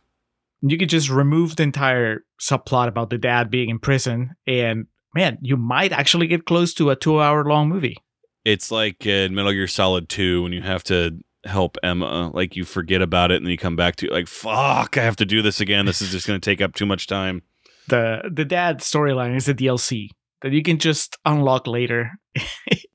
[0.62, 5.36] You could just remove the entire subplot about the dad being in prison, and man,
[5.42, 7.98] you might actually get close to a two-hour long movie.
[8.44, 12.64] It's like in Metal Gear Solid 2 when you have to help Emma, like you
[12.64, 15.42] forget about it and then you come back to like, fuck, I have to do
[15.42, 15.86] this again.
[15.86, 17.42] This is just going to take up too much time.
[17.88, 20.08] the The dad storyline is a DLC
[20.42, 22.12] that you can just unlock later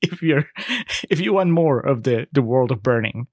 [0.02, 0.46] if you're
[1.10, 3.26] if you want more of the the world of burning.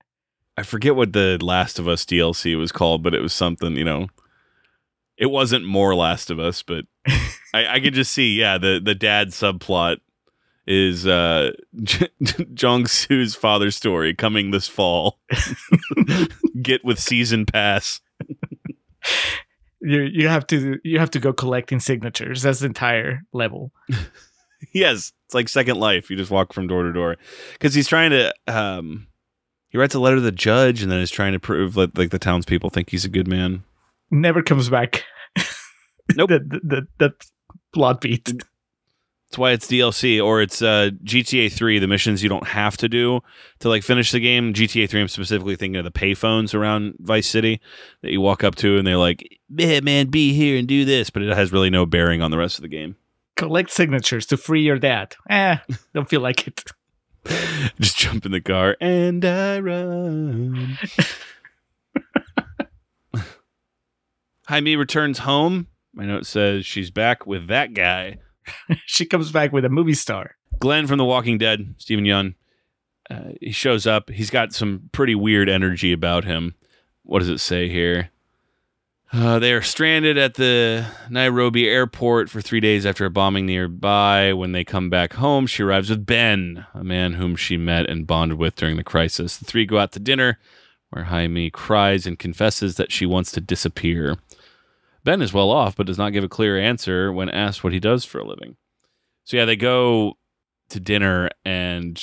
[0.58, 3.84] I forget what the Last of Us DLC was called, but it was something, you
[3.84, 4.08] know.
[5.16, 6.86] It wasn't more Last of Us, but
[7.54, 9.98] I, I could just see, yeah, the the dad subplot
[10.68, 11.52] is uh
[12.54, 15.20] Jong Soo's father story coming this fall.
[16.62, 18.02] Get with season pass.
[19.82, 22.42] you you have to you have to go collecting signatures.
[22.42, 23.72] That's the entire level.
[24.74, 26.10] yes, it's like Second Life.
[26.10, 27.18] You just walk from door to door
[27.54, 28.34] because he's trying to.
[28.48, 29.08] Um,
[29.70, 32.10] he writes a letter to the judge and then is trying to prove that like
[32.10, 33.64] the townspeople think he's a good man.
[34.10, 35.04] Never comes back.
[36.16, 36.30] Nope.
[36.30, 37.14] that, the, the
[37.74, 38.32] plot beat.
[39.28, 42.88] That's why it's DLC or it's uh, GTA 3, the missions you don't have to
[42.88, 43.20] do
[43.60, 44.54] to like finish the game.
[44.54, 47.60] GTA 3, I'm specifically thinking of the payphones around Vice City
[48.04, 51.10] that you walk up to and they're like, yeah, man, be here and do this.
[51.10, 52.96] But it has really no bearing on the rest of the game.
[53.36, 55.18] Collect signatures to free your dad.
[55.30, 55.58] Eh,
[55.94, 56.63] don't feel like it.
[57.82, 60.78] Just jump in the car and I run.
[64.48, 65.68] Jaime returns home.
[65.94, 68.20] My note says she's back with that guy.
[68.86, 70.36] she comes back with a movie star.
[70.60, 72.36] Glenn from The Walking Dead, Steven Yeun.
[73.10, 74.10] Uh, he shows up.
[74.10, 76.56] He's got some pretty weird energy about him.
[77.04, 78.12] What does it say here?
[79.14, 84.34] Uh, they are stranded at the Nairobi airport for three days after a bombing nearby.
[84.34, 88.06] When they come back home, she arrives with Ben, a man whom she met and
[88.06, 89.38] bonded with during the crisis.
[89.38, 90.40] The three go out to dinner,
[90.90, 94.18] where Jaime cries and confesses that she wants to disappear.
[95.08, 97.80] Ben is well off, but does not give a clear answer when asked what he
[97.80, 98.58] does for a living.
[99.24, 100.15] So, yeah, they go
[100.67, 101.98] to dinner, and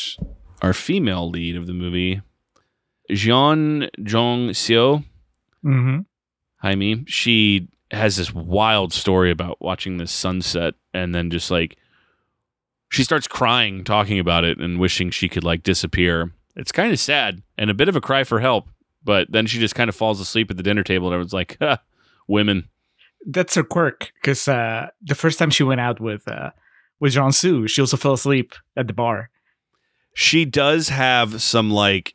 [0.62, 2.22] our female lead of the movie,
[3.10, 5.04] Jean Jong Seo,
[5.64, 6.00] Mm-hmm.
[6.58, 11.76] Jaime, she has this wild story about watching this sunset and then just like
[12.90, 16.32] she starts crying talking about it and wishing she could like disappear.
[16.56, 18.68] It's kind of sad and a bit of a cry for help,
[19.02, 21.56] but then she just kind of falls asleep at the dinner table and everyone's like,
[21.60, 21.78] huh,
[22.26, 22.68] women.
[23.26, 26.50] That's her quirk because uh, the first time she went out with uh,
[27.00, 29.30] with Jean Su, she also fell asleep at the bar.
[30.14, 32.14] She does have some like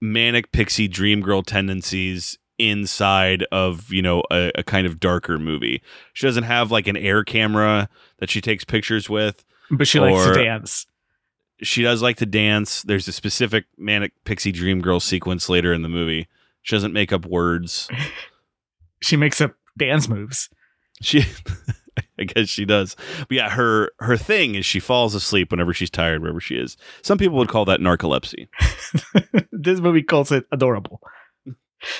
[0.00, 5.82] manic pixie dream girl tendencies inside of you know a, a kind of darker movie.
[6.12, 9.44] She doesn't have like an air camera that she takes pictures with.
[9.70, 10.86] But she likes to dance.
[11.62, 12.82] she does like to dance.
[12.82, 16.26] There's a specific manic pixie dream girl sequence later in the movie.
[16.62, 17.88] She doesn't make up words.
[19.00, 20.48] She makes up dance moves.
[21.00, 21.24] She
[22.18, 22.96] I guess she does.
[23.20, 26.76] But yeah, her her thing is she falls asleep whenever she's tired, wherever she is.
[27.02, 28.48] Some people would call that narcolepsy.
[29.52, 31.00] this movie calls it adorable.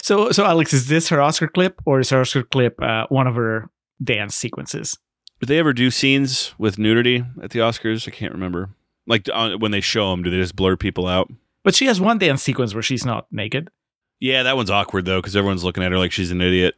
[0.03, 3.29] So, so Alex, is this her Oscar clip, or is her Oscar clip uh, one
[3.29, 3.71] of her
[4.03, 4.99] dance sequences?
[5.41, 8.09] Did they ever do scenes with nudity at the Oscars?
[8.09, 8.71] I can't remember.
[9.07, 11.31] Like uh, when they show them, do they just blur people out?
[11.63, 13.71] But she has one dance sequence where she's not naked.
[14.21, 16.75] Yeah, that one's awkward though because everyone's looking at her like she's an idiot.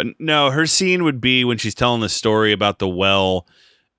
[0.00, 3.46] Uh, no, her scene would be when she's telling the story about the well,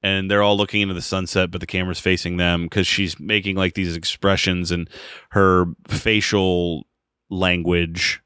[0.04, 3.56] and they're all looking into the sunset, but the camera's facing them because she's making
[3.56, 4.90] like these expressions, and
[5.32, 6.86] her facial
[7.30, 8.22] language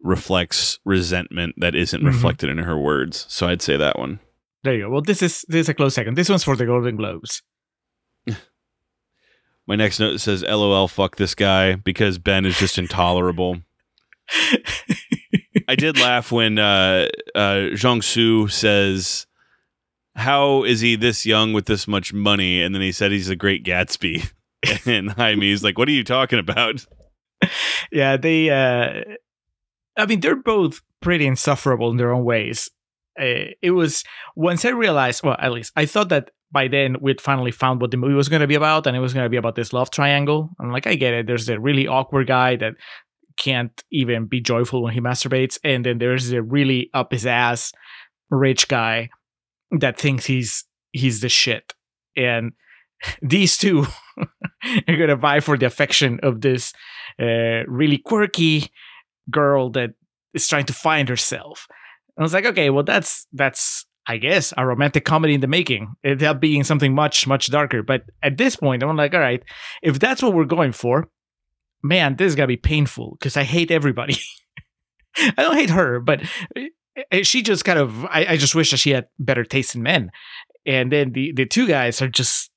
[0.00, 2.06] reflects resentment that isn't Mhm.
[2.06, 3.24] reflected in her words.
[3.28, 4.20] So I'd say that one.
[4.62, 4.90] There you go.
[4.90, 6.14] Well, this is this is a close second.
[6.16, 7.42] This one's for the Golden Globes.
[9.66, 13.62] My next note says, "LOL, fuck this guy," because Ben is just intolerable.
[15.68, 19.26] I did laugh when uh, uh, Zhang Su says,
[20.14, 23.36] "How is he this young with this much money?" And then he said he's a
[23.36, 24.30] great Gatsby.
[24.86, 26.84] and Jaime's like, "What are you talking about?"
[27.92, 28.50] yeah, they.
[28.50, 29.16] Uh,
[29.96, 32.70] I mean, they're both pretty insufferable in their own ways.
[33.18, 34.02] Uh, it was
[34.34, 37.90] once I realized, well, at least I thought that by then we'd finally found what
[37.90, 39.72] the movie was going to be about, and it was going to be about this
[39.72, 40.50] love triangle.
[40.58, 41.26] I'm like, I get it.
[41.26, 42.74] There's a really awkward guy that
[43.36, 47.72] can't even be joyful when he masturbates, and then there's a really up his ass
[48.30, 49.10] rich guy
[49.78, 51.74] that thinks he's he's the shit,
[52.16, 52.52] and
[53.22, 53.86] these two
[54.88, 56.72] are gonna vie for the affection of this
[57.20, 58.70] uh, really quirky
[59.30, 59.90] girl that
[60.34, 61.66] is trying to find herself.
[62.18, 65.94] I was like, okay, well, that's that's I guess a romantic comedy in the making.
[66.02, 67.82] It ended up being something much much darker.
[67.82, 69.42] But at this point, I'm like, all right,
[69.82, 71.08] if that's what we're going for,
[71.84, 74.16] man, this is gonna be painful because I hate everybody.
[75.16, 76.22] I don't hate her, but
[76.56, 79.82] uh, she just kind of I, I just wish that she had better taste in
[79.82, 80.10] men.
[80.66, 82.50] And then the the two guys are just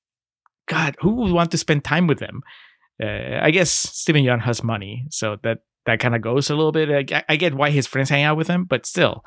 [0.68, 2.42] God, who would want to spend time with them?
[3.02, 6.72] Uh, I guess Steven Yeun has money, so that that kind of goes a little
[6.72, 7.12] bit.
[7.12, 9.24] I, I get why his friends hang out with him, but still,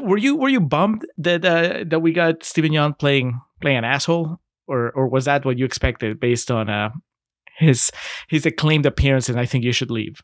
[0.00, 3.84] were you were you bummed that uh, that we got Steven Yeun playing playing an
[3.84, 6.90] asshole, or or was that what you expected based on uh,
[7.62, 7.90] his
[8.28, 9.28] his acclaimed appearance?
[9.28, 10.22] And I think you should leave.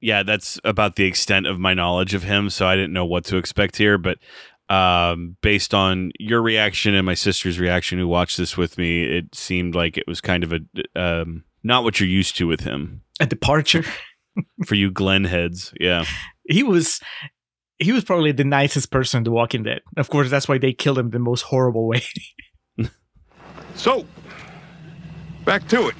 [0.00, 3.24] Yeah, that's about the extent of my knowledge of him, so I didn't know what
[3.26, 3.98] to expect here.
[3.98, 4.18] But
[4.70, 9.34] um, based on your reaction and my sister's reaction, who watched this with me, it
[9.34, 10.60] seemed like it was kind of a
[11.00, 13.02] um, not what you're used to with him.
[13.20, 13.84] A departure.
[14.64, 16.04] For you Glenn heads, yeah.
[16.48, 17.00] he was
[17.78, 19.80] he was probably the nicest person in The Walking Dead.
[19.96, 22.02] Of course, that's why they killed him the most horrible way.
[23.74, 24.04] So,
[25.44, 25.94] back to it.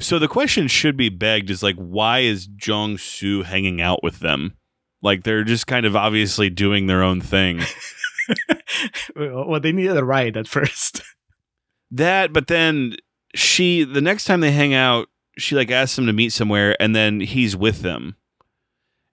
[0.00, 4.20] So the question should be begged is like, why is Jong Soo hanging out with
[4.20, 4.56] them?
[5.02, 7.60] Like they're just kind of obviously doing their own thing.
[9.16, 11.02] well, they needed a ride at first.
[11.90, 12.96] that, but then
[13.34, 16.94] she, the next time they hang out, she like asks him to meet somewhere, and
[16.94, 18.16] then he's with them.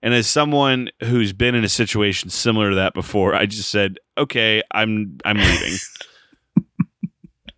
[0.02, 3.98] And as someone who's been in a situation similar to that before, I just said,
[4.18, 5.78] "Okay, I'm I'm leaving."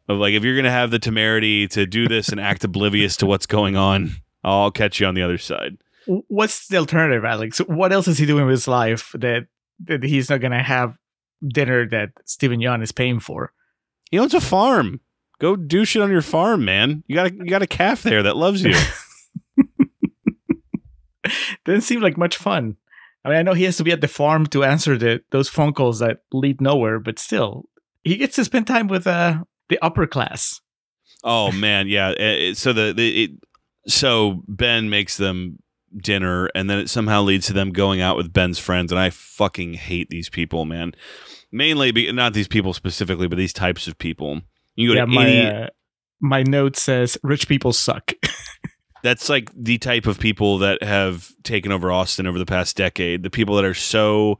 [0.09, 3.25] of like, if you're gonna have the temerity to do this and act oblivious to
[3.25, 4.11] what's going on,
[4.43, 5.77] I'll catch you on the other side.
[6.07, 7.59] What's the alternative, Alex?
[7.59, 9.47] What else is he doing with his life that
[9.85, 10.97] that he's not gonna have
[11.47, 13.53] dinner that Steven Yeun is paying for?
[14.09, 15.01] He owns a farm.
[15.39, 17.03] Go do shit on your farm, man.
[17.07, 18.75] You got a, you got a calf there that loves you.
[21.65, 22.77] Doesn't seem like much fun.
[23.23, 25.49] I mean, I know he has to be at the farm to answer the those
[25.49, 27.65] phone calls that lead nowhere, but still,
[28.03, 30.61] he gets to spend time with uh, the upper class.
[31.23, 32.09] oh man, yeah.
[32.09, 33.31] Uh, So the, the it,
[33.87, 35.59] so Ben makes them
[35.95, 39.09] dinner, and then it somehow leads to them going out with Ben's friends, and I
[39.09, 40.93] fucking hate these people, man.
[41.51, 44.41] Mainly, be, not these people specifically, but these types of people.
[44.75, 45.63] You go yeah, to my any.
[45.63, 45.67] uh,
[46.21, 48.13] my note says rich people suck.
[49.03, 53.23] that's like the type of people that have taken over Austin over the past decade.
[53.23, 54.39] The people that are so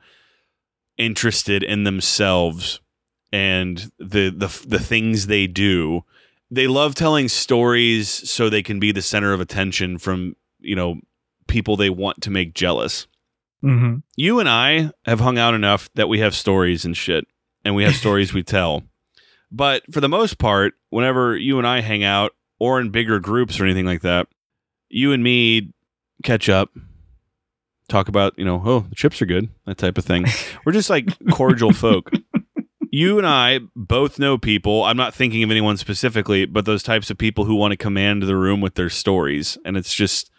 [0.98, 2.82] interested in themselves
[3.32, 6.04] and the the the things they do.
[6.52, 10.96] They love telling stories so they can be the center of attention from, you know,
[11.48, 13.06] people they want to make jealous.
[13.62, 17.26] hmm You and I have hung out enough that we have stories and shit
[17.64, 18.84] and we have stories we tell.
[19.52, 23.60] But for the most part, whenever you and I hang out or in bigger groups
[23.60, 24.28] or anything like that,
[24.90, 25.74] you and me
[26.24, 26.72] catch up,
[27.88, 30.26] talk about, you know, oh, the chips are good, that type of thing.
[30.66, 32.12] We're just like cordial folk.
[32.92, 34.84] You and I both know people.
[34.84, 38.24] I'm not thinking of anyone specifically, but those types of people who want to command
[38.24, 39.58] the room with their stories.
[39.64, 40.32] And it's just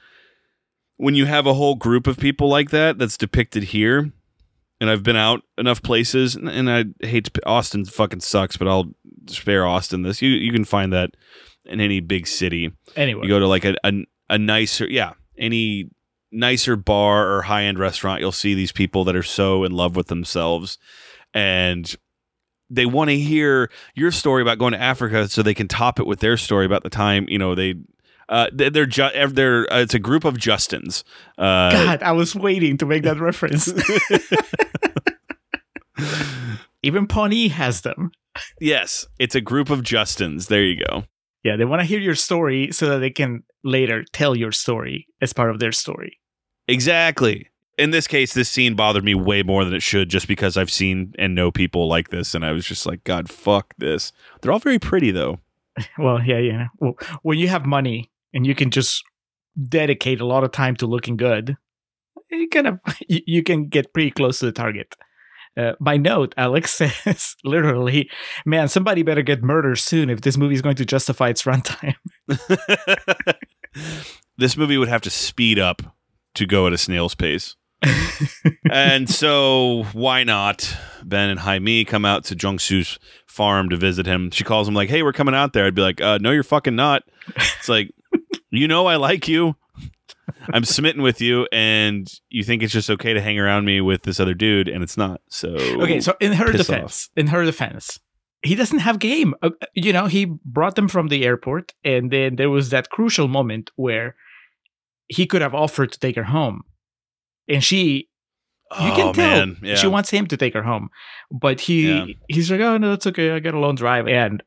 [0.97, 4.13] when you have a whole group of people like that that's depicted here,
[4.81, 8.67] and I've been out enough places, and, and I hate to, Austin fucking sucks, but
[8.67, 8.93] I'll
[9.27, 10.21] spare Austin this.
[10.21, 11.17] You you can find that
[11.67, 12.73] in any big city.
[12.97, 13.93] Anyway, You go to like a, a
[14.29, 15.91] a nicer, yeah, any
[16.33, 19.97] nicer bar or high end restaurant, you'll see these people that are so in love
[19.97, 20.79] with themselves,
[21.35, 21.95] and
[22.71, 26.07] they want to hear your story about going to Africa, so they can top it
[26.07, 27.75] with their story about the time you know they.
[28.29, 31.03] Uh, they're ju- they're uh, it's a group of Justins.
[31.37, 33.69] Uh, God, I was waiting to make that reference.
[36.85, 38.13] Even Pawnee has them.
[38.61, 40.47] Yes, it's a group of Justins.
[40.47, 41.05] There you go.
[41.43, 45.07] Yeah, they want to hear your story so that they can later tell your story
[45.21, 46.19] as part of their story.
[46.69, 47.49] Exactly.
[47.79, 50.71] In this case, this scene bothered me way more than it should just because I've
[50.71, 52.35] seen and know people like this.
[52.35, 54.13] And I was just like, God, fuck this.
[54.41, 55.41] They're all very pretty, though.
[55.97, 56.67] Well, yeah, yeah.
[56.79, 59.03] Well, when you have money and you can just
[59.69, 61.57] dedicate a lot of time to looking good,
[62.31, 64.95] you kind of you, you can get pretty close to the target.
[65.57, 66.73] Uh, my note, Alex
[67.05, 68.09] says literally,
[68.47, 71.95] man, somebody better get murdered soon if this movie is going to justify its runtime.
[74.39, 75.83] this movie would have to speed up
[76.35, 77.57] to go at a snail's pace.
[78.71, 80.77] And so, why not?
[81.03, 84.31] Ben and Jaime come out to Jungsu's farm to visit him.
[84.31, 85.67] She calls him, like, hey, we're coming out there.
[85.67, 87.05] I'd be like, uh, no, you're fucking not.
[87.37, 87.93] It's like,
[88.51, 89.57] you know, I like you.
[90.53, 94.03] I'm smitten with you, and you think it's just okay to hang around me with
[94.03, 95.21] this other dude, and it's not.
[95.29, 97.99] So Okay, so in her defense, in her defense,
[98.43, 99.35] he doesn't have game.
[99.43, 103.29] Uh, you know, he brought them from the airport, and then there was that crucial
[103.29, 104.17] moment where
[105.09, 106.63] he could have offered to take her home,
[107.51, 108.09] and she.
[108.73, 109.75] You can Oh, tell yeah.
[109.75, 110.91] she wants him to take her home,
[111.33, 112.07] but he Yeah.
[112.29, 113.33] he's like, "Oh no, that's okay.
[113.33, 114.45] I got a long drive." And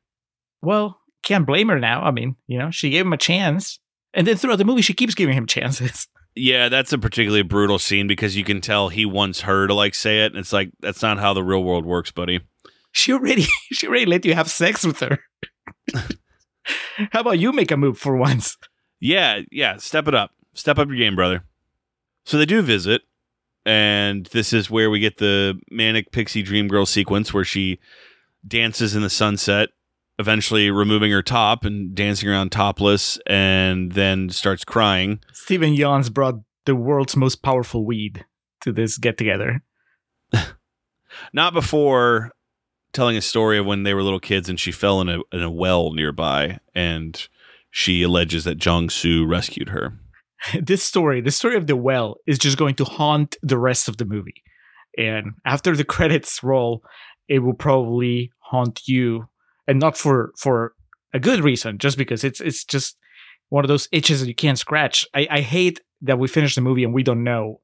[0.62, 2.02] well, can't blame her now.
[2.04, 3.80] I mean, you know, she gave him a chance,
[4.14, 6.08] and then throughout the movie, she keeps giving him chances.
[6.36, 9.94] Yeah, that's a particularly brutal scene because you can tell he wants her to like
[9.94, 12.40] say it, and it's like that's not how the real world works, buddy.
[12.92, 15.20] She already she already let you have sex with her.
[17.12, 18.58] How about you make a move for once?
[19.00, 20.32] Yeah, yeah, step it up.
[20.54, 21.44] Step up your game, brother.
[22.26, 23.02] So they do visit,
[23.66, 27.80] and this is where we get the manic pixie dream girl sequence where she
[28.48, 29.70] dances in the sunset,
[30.20, 35.20] eventually removing her top and dancing around topless, and then starts crying.
[35.34, 38.26] Steven Yeun's brought the world's most powerful weed
[38.62, 39.64] to this get together.
[41.34, 42.32] Not before
[42.94, 45.42] telling a story of when they were little kids and she fell in a in
[45.42, 47.28] a well nearby, and
[47.70, 50.00] she alleges that Jong Soo rescued her.
[50.62, 53.98] this story, the story of the well, is just going to haunt the rest of
[53.98, 54.44] the movie.
[54.98, 56.84] And after the credits roll,
[57.28, 59.28] it will probably haunt you,
[59.68, 60.74] and not for for
[61.14, 62.98] a good reason, just because it's it's just
[63.50, 65.06] one of those itches that you can't scratch.
[65.14, 67.62] I, I hate that we finished the movie and we don't know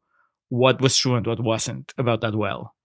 [0.49, 2.75] what was true and what wasn't about that well.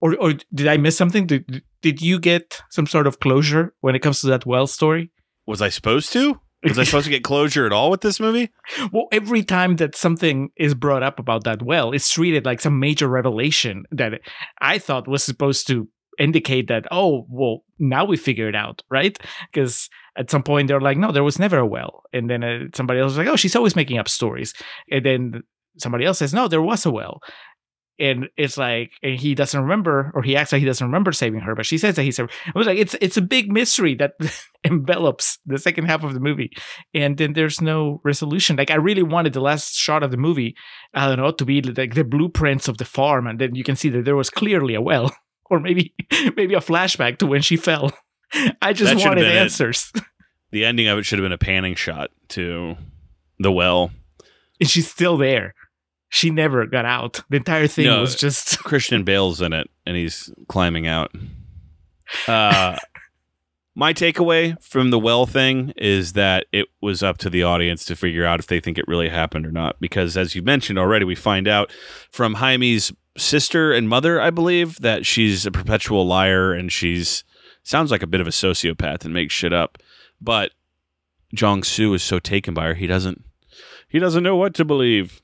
[0.00, 1.26] Or or did I miss something?
[1.26, 5.10] Did did you get some sort of closure when it comes to that well story?
[5.46, 6.40] Was I supposed to?
[6.64, 8.50] Was I supposed to get closure at all with this movie?
[8.92, 12.78] Well, every time that something is brought up about that well, it's treated like some
[12.78, 14.20] major revelation that
[14.60, 15.88] I thought was supposed to
[16.18, 19.18] indicate that, oh, well, now we figure it out, right?
[19.52, 22.02] Because at some point they're like, no, there was never a well.
[22.12, 24.52] And then uh, somebody else is like, oh, she's always making up stories.
[24.90, 25.42] And then
[25.78, 27.20] somebody else says, no, there was a well.
[27.98, 31.40] And it's like, and he doesn't remember, or he acts like he doesn't remember saving
[31.40, 32.18] her, but she says that he he's.
[32.18, 34.12] I was like, it's it's a big mystery that
[34.64, 36.50] envelops the second half of the movie,
[36.94, 38.56] and then there's no resolution.
[38.56, 40.56] Like I really wanted the last shot of the movie,
[40.94, 43.76] I don't know, to be like the blueprints of the farm, and then you can
[43.76, 45.14] see that there was clearly a well,
[45.50, 45.94] or maybe
[46.36, 47.92] maybe a flashback to when she fell.
[48.62, 49.38] I just That wanted been it.
[49.40, 49.92] answers,
[50.50, 52.76] The ending of it should have been a panning shot to
[53.38, 53.90] the well.
[54.60, 55.54] and she's still there.
[56.14, 57.22] She never got out.
[57.30, 58.02] The entire thing No.
[58.02, 61.10] was just Christian Bale's in it and he's climbing out.
[62.28, 62.76] Uh,
[63.74, 67.96] my takeaway from the well thing is that it was up to the audience to
[67.96, 69.80] figure out if they think it really happened or not.
[69.80, 71.72] Because as you mentioned already, we find out
[72.10, 77.24] from Jaime's sister and mother, I believe, that she's a perpetual liar and she's
[77.62, 79.78] sounds like a bit of a sociopath and makes shit up.
[80.20, 80.52] But
[81.34, 83.24] Jong Soo is so taken by her, he doesn't
[83.88, 85.22] he doesn't know what to believe.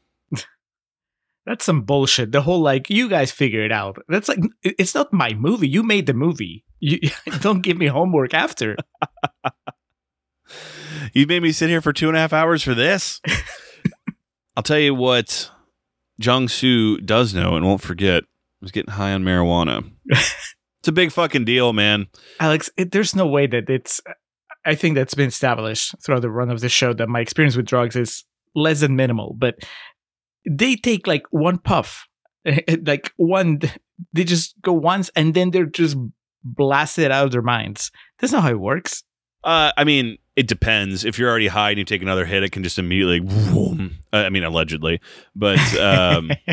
[1.48, 2.30] That's some bullshit.
[2.30, 3.96] The whole like you guys figure it out.
[4.06, 5.66] That's like it's not my movie.
[5.66, 6.62] You made the movie.
[6.78, 6.98] You
[7.40, 8.76] don't give me homework after.
[11.14, 13.20] You made me sit here for two and a half hours for this.
[14.56, 15.50] I'll tell you what
[16.18, 18.24] Jung Soo does know and won't forget
[18.60, 19.90] was getting high on marijuana.
[20.10, 22.08] it's a big fucking deal, man.
[22.40, 24.00] Alex, it, there's no way that it's.
[24.66, 27.66] I think that's been established throughout the run of the show that my experience with
[27.66, 28.24] drugs is
[28.54, 29.54] less than minimal, but
[30.48, 32.06] they take like one puff,
[32.84, 33.60] like one.
[34.12, 35.96] They just go once and then they're just
[36.44, 37.90] blasted out of their minds.
[38.18, 39.02] That's not how it works.
[39.42, 41.04] Uh, I mean, it depends.
[41.04, 43.20] If you're already high and you take another hit, it can just immediately.
[44.12, 45.00] I mean, allegedly,
[45.34, 46.30] but um,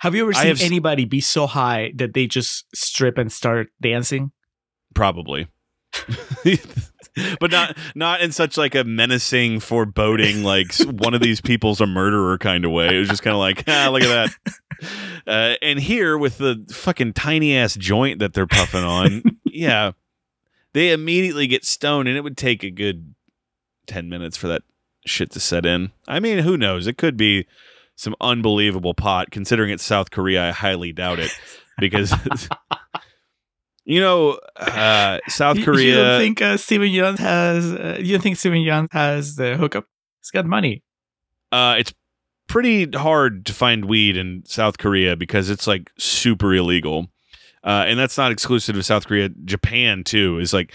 [0.00, 4.32] have you ever seen anybody be so high that they just strip and start dancing?
[4.94, 5.46] probably.
[7.40, 11.86] but not not in such like a menacing, foreboding, like one of these people's a
[11.86, 12.96] murderer kind of way.
[12.96, 14.54] It was just kind of like, ah, look at that.
[15.26, 19.90] Uh, and here with the fucking tiny ass joint that they're puffing on, yeah,
[20.72, 23.12] they immediately get stoned, and it would take a good
[23.88, 24.62] ten minutes for that
[25.04, 25.90] shit to set in.
[26.06, 26.86] I mean, who knows?
[26.86, 27.44] It could be
[27.96, 29.32] some unbelievable pot.
[29.32, 31.32] Considering it's South Korea, I highly doubt it
[31.80, 32.14] because.
[33.88, 35.86] You know, uh, South Korea.
[35.88, 37.72] You don't think uh, Steven Yeun has?
[37.72, 39.86] Uh, you don't think Steven Yeun has the hookup?
[40.20, 40.82] He's got money.
[41.52, 41.94] uh, it's
[42.48, 47.06] pretty hard to find weed in South Korea because it's like super illegal.
[47.64, 49.30] Uh, and that's not exclusive to South Korea.
[49.44, 50.74] Japan too is like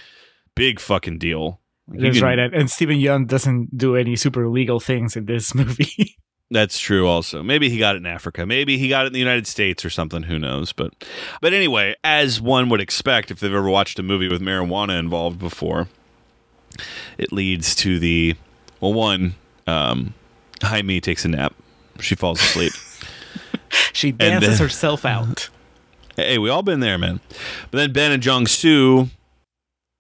[0.56, 1.62] big fucking deal.
[1.88, 2.40] That's can- right.
[2.40, 6.13] And, and Steven Yeun doesn't do any super illegal things in this movie.
[6.54, 7.08] That's true.
[7.08, 8.46] Also, maybe he got it in Africa.
[8.46, 10.22] Maybe he got it in the United States or something.
[10.22, 10.72] Who knows?
[10.72, 10.94] But,
[11.42, 15.40] but anyway, as one would expect, if they've ever watched a movie with marijuana involved
[15.40, 15.88] before,
[17.18, 18.36] it leads to the
[18.80, 18.94] well.
[18.94, 19.34] One,
[19.66, 20.14] um,
[20.62, 21.56] Jaime takes a nap.
[22.00, 22.74] She falls asleep.
[23.92, 25.50] she dances then- herself out.
[26.16, 27.20] Hey, we all been there, man.
[27.72, 29.10] But then Ben and Jung Soo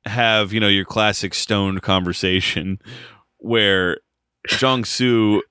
[0.06, 2.78] have, you know, your classic stoned conversation
[3.40, 3.98] where
[4.60, 5.42] Jung Soo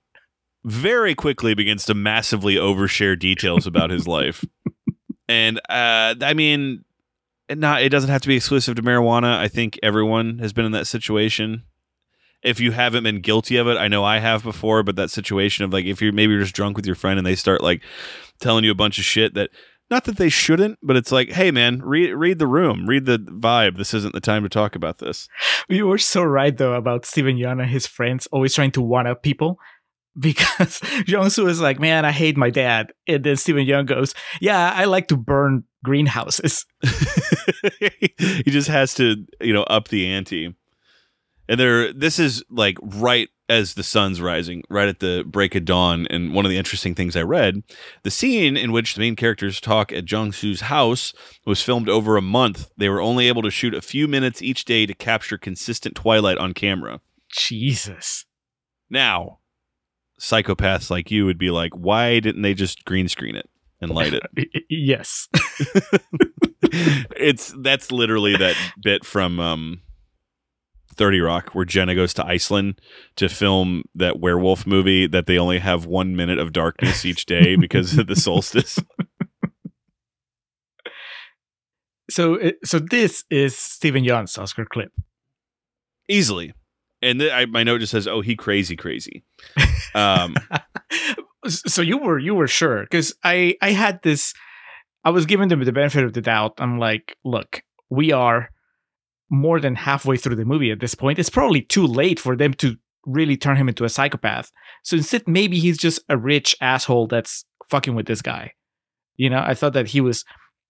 [0.65, 4.45] very quickly begins to massively overshare details about his life.
[5.29, 6.85] And uh I mean
[7.49, 9.37] it not it doesn't have to be exclusive to marijuana.
[9.37, 11.65] I think everyone has been in that situation.
[12.43, 15.65] If you haven't been guilty of it, I know I have before, but that situation
[15.65, 17.83] of like if you're maybe you're just drunk with your friend and they start like
[18.41, 19.51] telling you a bunch of shit that
[19.91, 23.19] not that they shouldn't, but it's like, hey man, read read the room, read the
[23.19, 23.77] vibe.
[23.77, 25.29] This isn't the time to talk about this.
[25.69, 29.07] You were so right though about Steven Yeun and his friends always trying to one
[29.07, 29.59] up people.
[30.19, 32.93] Because Jong Soo is like, man, I hate my dad.
[33.09, 36.67] And then Steven Yeun goes, yeah, I like to burn greenhouses.
[38.19, 40.55] he just has to, you know, up the ante.
[41.49, 45.67] And there this is like right as the sun's rising, right at the break of
[45.67, 46.07] dawn.
[46.09, 47.63] And one of the interesting things I read,
[48.03, 51.13] the scene in which the main characters talk at Jung Soo's house
[51.45, 52.71] was filmed over a month.
[52.79, 56.39] They were only able to shoot a few minutes each day to capture consistent twilight
[56.39, 57.01] on camera.
[57.31, 58.25] Jesus.
[58.89, 59.41] Now,
[60.23, 63.51] psychopaths like you would be like, why didn't they just green screen it
[63.81, 64.23] and light it?
[64.71, 65.29] Yes.
[67.17, 69.81] it's that's literally that bit from um
[70.95, 72.81] 30 Rock where Jenna goes to Iceland
[73.17, 77.57] to film that werewolf movie that they only have 1 minute of darkness each day
[77.57, 78.79] because of the solstice.
[82.11, 84.93] So, so this is Steven Yeun's Oscar clip.
[86.09, 86.53] Easily.
[87.03, 89.25] And th- I, my note just says, "Oh, he crazy crazy."
[89.95, 90.37] Um
[91.49, 94.35] so you were you were sure because I I had this.
[95.05, 96.55] I was giving them the benefit of the doubt.
[96.59, 98.51] I'm like, look, we are
[99.29, 101.19] more than halfway through the movie at this point.
[101.19, 104.53] It's probably too late for them to really turn him into a psychopath.
[104.85, 108.53] So instead, maybe he's just a rich asshole that's fucking with this guy.
[109.17, 110.25] You know, I thought that he was.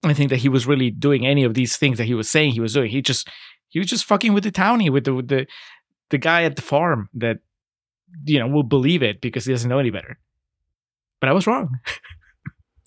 [0.04, 2.52] I think that he was really doing any of these things that he was saying
[2.52, 2.90] he was doing.
[2.90, 3.28] He just
[3.68, 5.46] he was just fucking with the townie, with the with the
[6.12, 7.38] the guy at the farm that
[8.24, 10.18] you know will believe it because he doesn't know any better.
[11.20, 11.80] But I was wrong.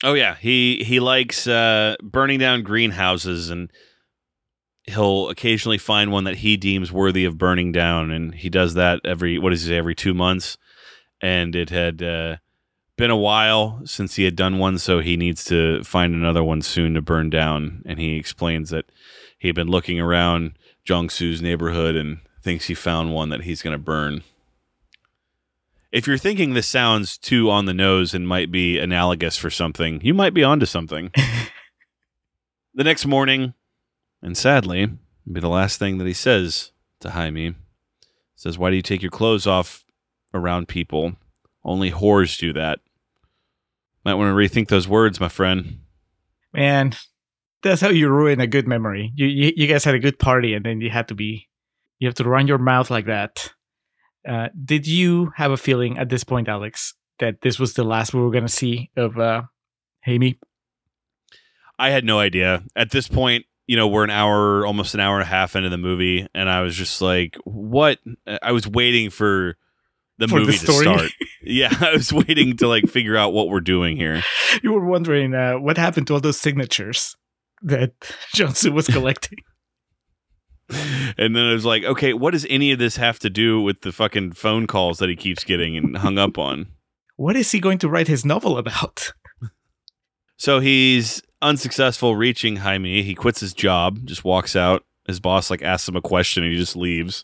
[0.04, 3.72] Oh yeah, he he likes uh, burning down greenhouses, and
[4.84, 9.02] he'll occasionally find one that he deems worthy of burning down, and he does that
[9.04, 10.58] every what does he say every two months.
[11.22, 12.38] And it had uh,
[12.98, 16.62] been a while since he had done one, so he needs to find another one
[16.62, 17.82] soon to burn down.
[17.86, 18.92] And he explains that
[19.40, 20.58] he had been looking around
[20.88, 24.24] Jongsu's neighborhood and thinks he found one that he's going to burn.
[25.91, 30.00] If you're thinking this sounds too on the nose and might be analogous for something,
[30.04, 31.12] you might be onto something.
[32.76, 33.56] the next morning,
[34.22, 37.56] and sadly, it'll be the last thing that he says to Jaime.
[38.36, 39.84] Says, "Why do you take your clothes off
[40.32, 41.14] around people?
[41.64, 42.80] Only whores do that."
[44.04, 45.80] Might want to rethink those words, my friend.
[46.54, 46.93] Man,
[47.64, 49.12] that's how you ruin a good memory.
[49.16, 51.48] You, you you guys had a good party, and then you had to be,
[52.00, 53.52] you have to run your mouth like that.
[54.28, 58.14] Uh, did you have a feeling at this point, Alex, that this was the last
[58.14, 59.43] we were going to see of uh,
[60.02, 60.39] Hamey?
[61.78, 62.64] I had no idea.
[62.76, 65.70] At this point, you know, we're an hour, almost an hour and a half into
[65.70, 68.00] the movie, and I was just like, what?
[68.41, 69.58] I was waiting for
[70.18, 71.12] the For the movie to start.
[71.41, 74.24] yeah, I was waiting to like figure out what we're doing here.
[74.64, 77.16] You were wondering uh, what happened to all those signatures
[77.64, 77.93] that
[78.34, 79.39] Johnson was collecting.
[81.18, 83.82] And then I was like, okay, what does any of this have to do with
[83.82, 86.68] the fucking phone calls that he keeps getting and hung up on?
[87.16, 89.13] what is he going to write his novel about?
[90.38, 93.03] So he's unsuccessful reaching Jaime.
[93.03, 94.84] He quits his job, just walks out.
[95.07, 97.24] His boss like asks him a question and he just leaves.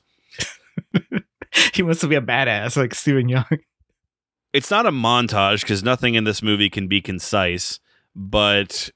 [1.74, 3.60] he wants to be a badass like Steven Yeun.
[4.54, 7.82] it's not a montage because nothing in this movie can be concise,
[8.16, 8.90] but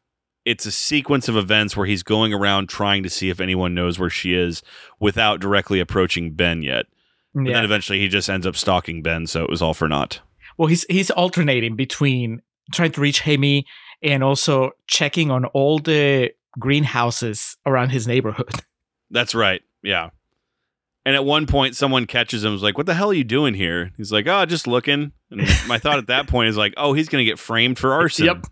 [0.46, 3.98] it's a sequence of events where he's going around trying to see if anyone knows
[4.00, 4.62] where she is
[5.00, 6.86] without directly approaching Ben yet.
[7.34, 10.22] But then eventually he just ends up stalking Ben, so it was all for naught.
[10.58, 12.42] Well, he's he's alternating between
[12.72, 13.66] trying to reach Hamey
[14.02, 18.50] and also checking on all the greenhouses around his neighborhood.
[19.12, 19.62] That's right.
[19.84, 20.12] Yeah.
[21.06, 22.52] And at one point, someone catches him.
[22.52, 25.12] and is like, "What the hell are you doing here?" He's like, "Oh, just looking."
[25.30, 28.26] And my thought at that point is like, "Oh, he's gonna get framed for arson."
[28.28, 28.46] Yep.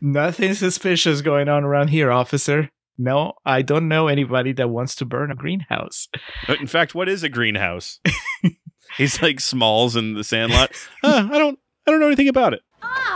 [0.00, 2.70] Nothing suspicious going on around here, officer.
[2.98, 6.08] No, I don't know anybody that wants to burn a greenhouse.
[6.46, 8.00] But in fact, what is a greenhouse?
[8.96, 10.72] he's like Smalls in the Sandlot.
[11.02, 11.58] Huh, I don't.
[11.86, 12.62] I don't know anything about it.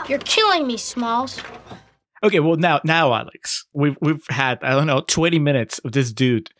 [0.09, 1.41] You're killing me, Smalls.
[2.23, 6.13] Okay, well now, now, Alex, we've we've had I don't know twenty minutes of this
[6.13, 6.51] dude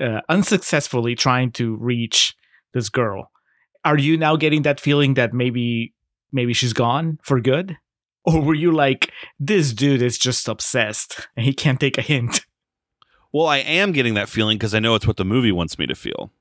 [0.00, 2.34] uh, unsuccessfully trying to reach
[2.74, 3.30] this girl.
[3.84, 5.94] Are you now getting that feeling that maybe
[6.32, 7.76] maybe she's gone for good,
[8.24, 12.44] or were you like this dude is just obsessed and he can't take a hint?
[13.32, 15.86] Well, I am getting that feeling because I know it's what the movie wants me
[15.86, 16.32] to feel.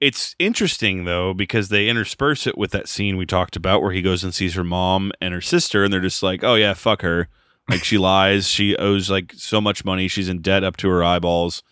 [0.00, 4.02] It's interesting though because they intersperse it with that scene we talked about where he
[4.02, 7.00] goes and sees her mom and her sister, and they're just like, "Oh yeah, fuck
[7.02, 7.28] her."
[7.70, 11.02] Like she lies, she owes like so much money, she's in debt up to her
[11.02, 11.62] eyeballs.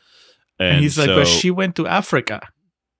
[0.58, 2.48] And, And, he's like, but she went to Africa.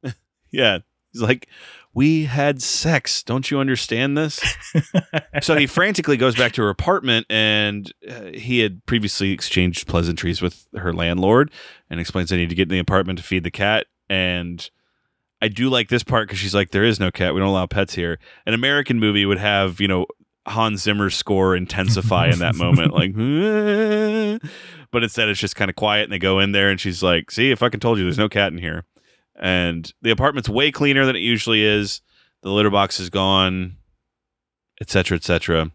[0.51, 0.79] yeah,
[1.13, 1.49] he's like,
[1.95, 3.23] "We had sex.
[3.23, 4.41] Don't you understand this?"
[5.43, 10.41] so he frantically goes back to her apartment and uh, he had previously exchanged pleasantries
[10.43, 11.51] with her landlord
[11.91, 13.87] and explains I need to get in the apartment to feed the cat.
[14.09, 14.69] And
[15.41, 17.35] I do like this part because she's like there is no cat.
[17.35, 18.19] We don't allow pets here.
[18.47, 20.07] An American movie would have you know
[20.47, 23.15] Hans Zimmer's score intensify in that moment like
[24.91, 27.31] but instead it's just kind of quiet and they go in there and she's like
[27.31, 28.85] see if I can told you there's no cat in here
[29.41, 32.01] and the apartment's way cleaner than it usually is
[32.43, 33.77] the litter box is gone
[34.81, 35.71] etc etc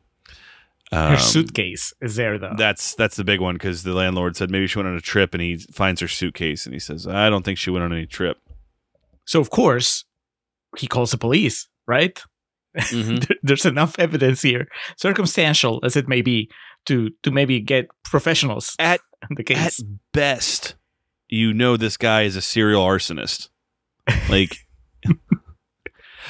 [0.92, 2.54] Her Um, suitcase is there though.
[2.58, 5.34] that's that's the big one because the landlord said maybe she went on a trip
[5.34, 8.06] and he finds her suitcase and he says i don't think she went on any
[8.06, 8.38] trip
[9.26, 10.06] so of course
[10.78, 12.22] he calls the police, right?
[12.78, 13.26] Mhm.
[13.42, 16.50] there's enough evidence here, circumstantial as it may be,
[16.86, 19.00] to to maybe get professionals At
[19.32, 19.84] the at case.
[20.14, 20.76] best,
[21.30, 23.50] you know this guy is a serial arsonist.
[24.30, 24.66] Like,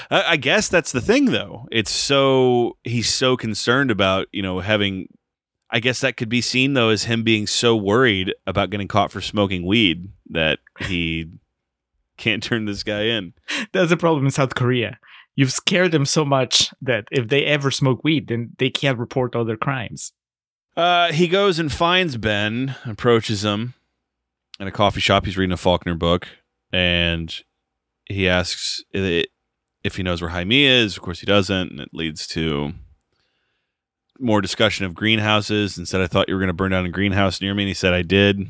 [0.10, 1.68] I, I guess that's the thing, though.
[1.72, 5.08] It's so he's so concerned about you know having.
[5.70, 9.12] I guess that could be seen though as him being so worried about getting caught
[9.12, 11.30] for smoking weed that he
[12.18, 13.34] can't turn this guy in.
[13.74, 14.98] That's a problem in South Korea.
[15.36, 19.36] You've scared them so much that if they ever smoke weed, then they can't report
[19.36, 20.14] all their crimes.
[20.78, 23.74] Uh, he goes and finds Ben, approaches him
[24.60, 25.26] in a coffee shop.
[25.26, 26.28] He's reading a Faulkner book,
[26.72, 27.34] and
[28.05, 30.97] he asks if he knows where Jaime is.
[30.97, 32.74] Of course, he doesn't, and it leads to
[34.20, 35.78] more discussion of greenhouses.
[35.78, 37.68] And said, "I thought you were going to burn down a greenhouse near me." And
[37.70, 38.47] he said, "I did." He's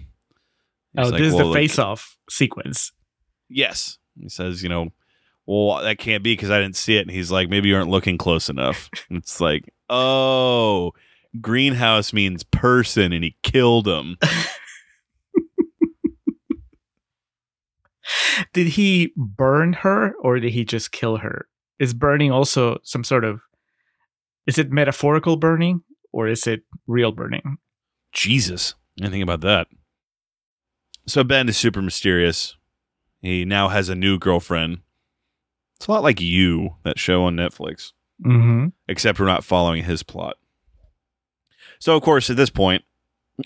[0.97, 2.91] Oh, like, this is "Well, the face-off sequence.
[3.49, 4.89] Yes, he says, "You know."
[5.49, 7.03] Well, that can't be because I didn't see it.
[7.03, 8.89] And he's like, maybe you aren't looking close enough.
[9.07, 10.91] And it's like, oh,
[11.39, 14.17] greenhouse means person, and he killed him.
[18.53, 21.47] Did he burn her or did he just kill her?
[21.79, 23.41] Is burning also some sort of
[24.45, 25.81] is it metaphorical burning
[26.13, 27.57] or is it real burning?
[28.13, 28.75] Jesus.
[29.01, 29.67] Anything about that.
[31.05, 32.55] So Ben is super mysterious.
[33.21, 34.79] He now has a new girlfriend.
[35.75, 37.91] It's a lot like you, that show on Netflix,
[38.25, 38.67] Mm-hmm.
[38.87, 40.37] except we're not following his plot.
[41.79, 42.83] So, of course, at this point,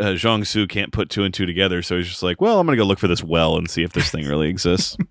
[0.00, 1.82] uh, Zhang Su can't put two and two together.
[1.82, 3.82] So he's just like, well, I'm going to go look for this well and see
[3.82, 4.96] if this thing really exists.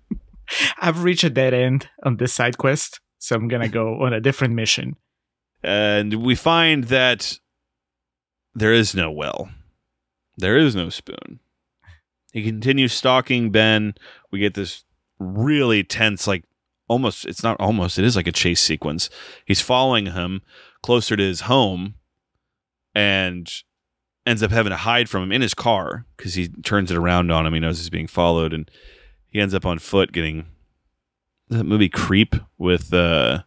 [0.80, 4.20] I've reached a dead end on this side quest, so I'm gonna go on a
[4.20, 4.96] different mission.
[5.62, 7.38] and we find that
[8.54, 9.50] there is no well.
[10.36, 11.40] There is no spoon.
[12.32, 13.94] He continues stalking Ben.
[14.30, 14.84] We get this
[15.18, 16.44] really tense, like
[16.88, 19.10] almost, it's not almost, it is like a chase sequence.
[19.44, 20.42] He's following him
[20.82, 21.94] closer to his home
[22.94, 23.52] and
[24.26, 27.30] ends up having to hide from him in his car because he turns it around
[27.30, 27.54] on him.
[27.54, 28.70] He knows he's being followed and
[29.28, 30.46] he ends up on foot getting
[31.48, 33.42] that movie Creep with uh,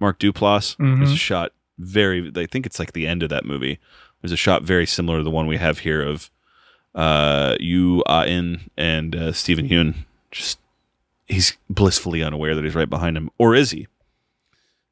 [0.00, 0.76] Mark Duplass.
[0.78, 3.78] There's a shot very, I think it's like the end of that movie.
[4.22, 6.30] There's a shot very similar to the one we have here of
[6.94, 9.94] uh, Yu Ah-in and uh, Steven Yeun.
[10.30, 10.58] Just
[11.26, 13.86] he's blissfully unaware that he's right behind him, or is he?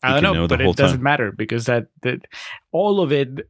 [0.02, 1.02] I don't know, know but it doesn't time.
[1.02, 2.26] matter because that that
[2.72, 3.48] all of it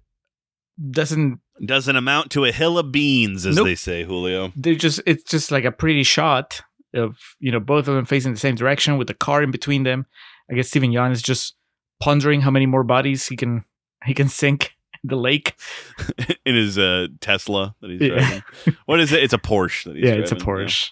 [0.91, 1.41] doesn't.
[1.65, 3.67] Doesn't amount to a hill of beans, as Nope.
[3.67, 4.53] they say, Julio.
[4.57, 6.63] They just it's just like a pretty shot
[6.95, 9.85] of you know both of them facing the same direction with the car in between
[9.85, 10.07] them.
[10.51, 11.55] I guess Steven Yeun is just
[12.01, 13.65] pondering how many more bodies he can
[14.05, 15.55] he can sink in the lake.
[16.45, 18.09] in his uh, Tesla that he's Yeah.
[18.19, 18.43] driving.
[18.87, 19.23] What is it?
[19.23, 19.85] It's a Porsche.
[19.85, 20.19] That he's driving.
[20.19, 20.37] yeah, it's a.
[20.37, 20.91] Porsche.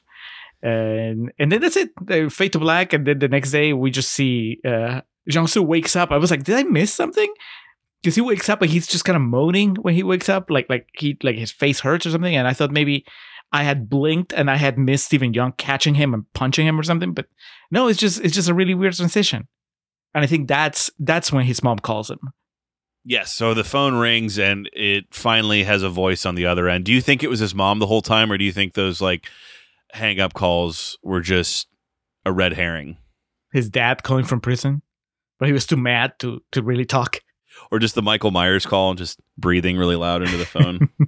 [0.63, 1.91] And and then that's it.
[2.01, 5.61] They fade to black, and then the next day we just see uh Jiang Su
[5.63, 6.13] wakes up.
[6.13, 7.33] I was like, did I miss something?
[8.03, 10.69] Because he wakes up and he's just kind of moaning when he wakes up, like
[10.69, 12.35] like he like his face hurts or something.
[12.35, 13.05] And I thought maybe
[13.53, 16.83] I had blinked and I had missed Steven Yeun catching him and punching him or
[16.83, 17.13] something.
[17.13, 17.27] But
[17.71, 19.47] no, it's just it's just a really weird transition.
[20.15, 22.19] And I think that's that's when his mom calls him.
[23.05, 23.33] Yes.
[23.33, 26.85] So the phone rings and it finally has a voice on the other end.
[26.85, 29.01] Do you think it was his mom the whole time, or do you think those
[29.01, 29.29] like
[29.93, 31.69] hang up calls were just
[32.25, 32.97] a red herring,
[33.53, 34.83] His dad calling from prison,
[35.39, 37.21] but he was too mad to to really talk.
[37.73, 40.91] Or just the Michael Myers call and just breathing really loud into the phone?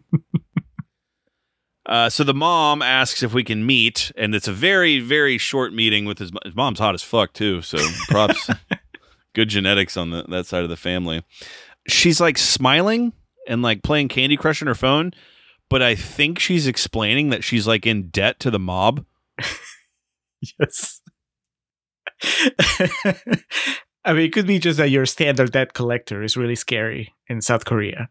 [1.86, 5.74] Uh, so the mom asks if we can meet, and it's a very, very short
[5.74, 7.60] meeting with his, his mom's hot as fuck too.
[7.60, 7.76] So
[8.08, 8.48] props,
[9.34, 11.22] good genetics on the, that side of the family.
[11.86, 13.12] She's like smiling
[13.46, 15.12] and like playing Candy Crush on her phone,
[15.68, 19.04] but I think she's explaining that she's like in debt to the mob.
[20.60, 21.00] Yes.
[24.04, 27.40] I mean, it could be just that your standard debt collector is really scary in
[27.40, 28.10] South Korea.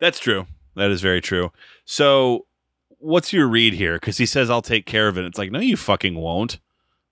[0.00, 0.46] That's true.
[0.76, 1.52] That is very true.
[1.84, 2.46] So,
[2.98, 3.94] what's your read here?
[3.94, 5.24] Because he says, I'll take care of it.
[5.24, 6.58] It's like, no, you fucking won't.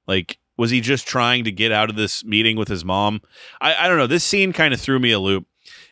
[0.06, 3.20] Like, was he just trying to get out of this meeting with his mom?
[3.60, 4.06] I, I don't know.
[4.06, 5.46] This scene kind of threw me a loop.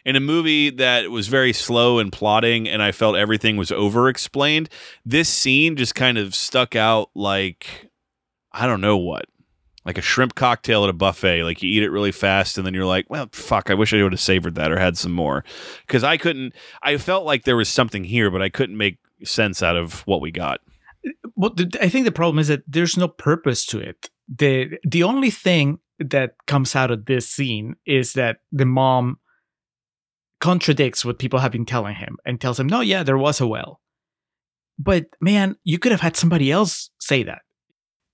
[0.05, 4.09] In a movie that was very slow and plotting, and I felt everything was over
[4.09, 4.69] explained,
[5.05, 7.91] this scene just kind of stuck out like,
[8.51, 9.27] I don't know what.
[9.85, 11.43] Like a shrimp cocktail at a buffet.
[11.43, 14.03] Like you eat it really fast, and then you're like, well, fuck, I wish I
[14.03, 15.45] would have savored that or had some more.
[15.87, 19.63] Because I couldn't, I felt like there was something here, but I couldn't make sense
[19.63, 20.61] out of what we got.
[21.35, 24.09] Well, I think the problem is that there's no purpose to it.
[24.29, 29.19] the The only thing that comes out of this scene is that the mom
[30.41, 33.47] contradicts what people have been telling him and tells him, "No, yeah, there was a
[33.47, 33.81] well."
[34.79, 37.43] But man, you could have had somebody else say that.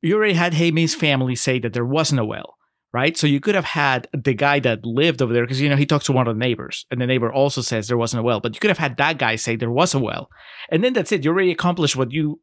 [0.02, 2.54] You already had Jaime's family say that there wasn't a well.
[2.92, 3.16] right?
[3.16, 5.86] So you could have had the guy that lived over there because you know he
[5.86, 8.40] talks to one of the neighbors, and the neighbor also says there wasn't a well.
[8.40, 10.28] But you could have had that guy say there was a well,
[10.70, 11.24] and then that's it.
[11.24, 12.40] You already accomplished what you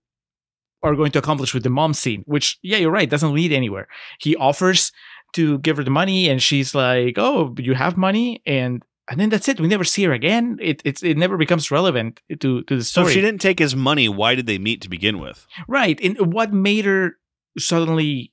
[0.83, 2.23] are going to accomplish with the mom scene.
[2.27, 3.87] Which, yeah, you're right, doesn't lead anywhere.
[4.19, 4.91] He offers
[5.33, 9.29] to give her the money, and she's like, "Oh, you have money," and and then
[9.29, 9.59] that's it.
[9.59, 10.57] We never see her again.
[10.61, 13.05] It it's it never becomes relevant to to the story.
[13.05, 15.47] So if she didn't take his money, why did they meet to begin with?
[15.67, 15.99] Right.
[16.03, 17.15] And what made her
[17.57, 18.31] suddenly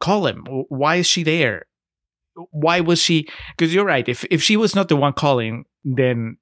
[0.00, 0.44] call him?
[0.68, 1.66] Why is she there?
[2.50, 3.28] Why was she?
[3.56, 4.08] Because you're right.
[4.08, 6.36] If if she was not the one calling, then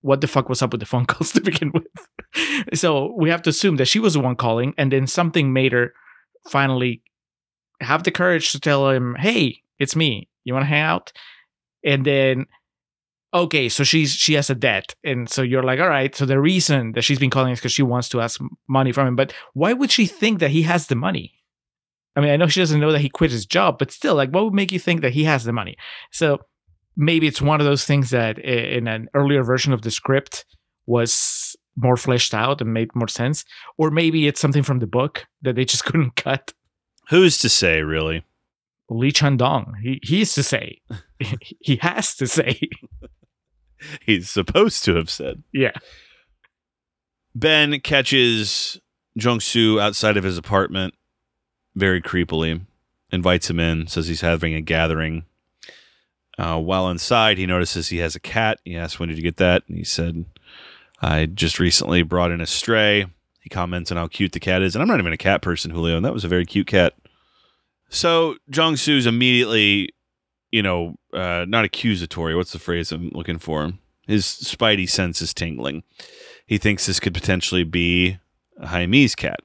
[0.00, 1.86] what the fuck was up with the phone calls to begin with?
[2.74, 5.72] so we have to assume that she was the one calling, and then something made
[5.72, 5.92] her
[6.48, 7.02] finally
[7.80, 10.28] have the courage to tell him, "Hey, it's me.
[10.44, 11.12] You want to hang out?"
[11.84, 12.46] And then
[13.34, 16.14] okay, so she's she has a debt, and so you're like, all right.
[16.14, 19.08] So the reason that she's been calling is because she wants to ask money from
[19.08, 19.16] him.
[19.16, 21.32] But why would she think that he has the money?
[22.16, 24.30] I mean, I know she doesn't know that he quit his job, but still, like,
[24.30, 25.76] what would make you think that he has the money?
[26.12, 26.38] So
[26.96, 30.44] maybe it's one of those things that in an earlier version of the script
[30.86, 33.44] was more fleshed out and made more sense,
[33.78, 36.52] or maybe it's something from the book that they just couldn't cut.
[37.10, 38.24] Who's to say, really?
[38.90, 40.80] Lee Chang Dong, he he is to say,
[41.60, 42.60] he has to say,
[44.04, 45.42] He's supposed to have said.
[45.52, 45.72] yeah.
[47.34, 48.80] Ben catches
[49.16, 50.94] Jung Soo outside of his apartment
[51.74, 52.60] very creepily,
[53.10, 55.24] invites him in, says he's having a gathering.
[56.38, 58.60] Uh, while inside, he notices he has a cat.
[58.64, 59.64] He asks, When did you get that?
[59.68, 60.24] And he said,
[61.00, 63.06] I just recently brought in a stray.
[63.40, 64.74] He comments on how cute the cat is.
[64.74, 66.94] And I'm not even a cat person, Julio, and that was a very cute cat.
[67.88, 69.90] So Jung Soo's immediately,
[70.54, 72.34] you know, uh, not accusatory.
[72.34, 73.72] What's the phrase I'm looking for?
[74.06, 75.82] His spidey sense is tingling
[76.46, 78.18] he thinks this could potentially be
[78.58, 79.40] a Jaimese cat.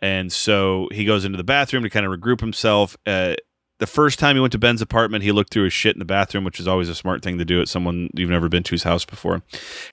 [0.00, 2.96] And so he goes into the bathroom to kind of regroup himself.
[3.06, 3.34] Uh,
[3.78, 6.04] the first time he went to Ben's apartment, he looked through his shit in the
[6.04, 8.72] bathroom, which is always a smart thing to do at someone you've never been to
[8.72, 9.42] his house before.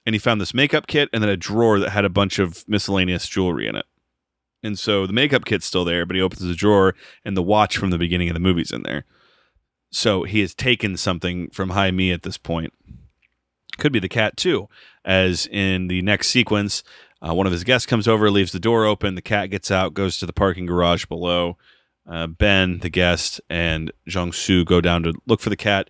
[0.05, 2.67] And he found this makeup kit and then a drawer that had a bunch of
[2.67, 3.85] miscellaneous jewelry in it.
[4.61, 7.77] And so the makeup kit's still there, but he opens the drawer and the watch
[7.77, 9.05] from the beginning of the movie's in there.
[9.91, 12.73] So he has taken something from Jaime at this point.
[13.77, 14.67] Could be the cat too,
[15.05, 16.83] as in the next sequence,
[17.21, 19.15] uh, one of his guests comes over, leaves the door open.
[19.15, 21.57] The cat gets out, goes to the parking garage below.
[22.07, 25.89] Uh, ben, the guest, and Jung Soo go down to look for the cat.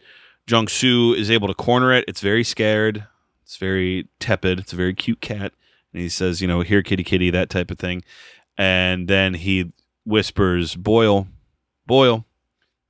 [0.49, 2.05] Jung Soo is able to corner it.
[2.07, 3.05] It's very scared.
[3.43, 4.59] It's very tepid.
[4.59, 5.53] It's a very cute cat.
[5.93, 8.03] And he says, you know, here, kitty, kitty, that type of thing.
[8.57, 9.71] And then he
[10.05, 11.27] whispers, Boil,
[11.85, 12.25] Boyle,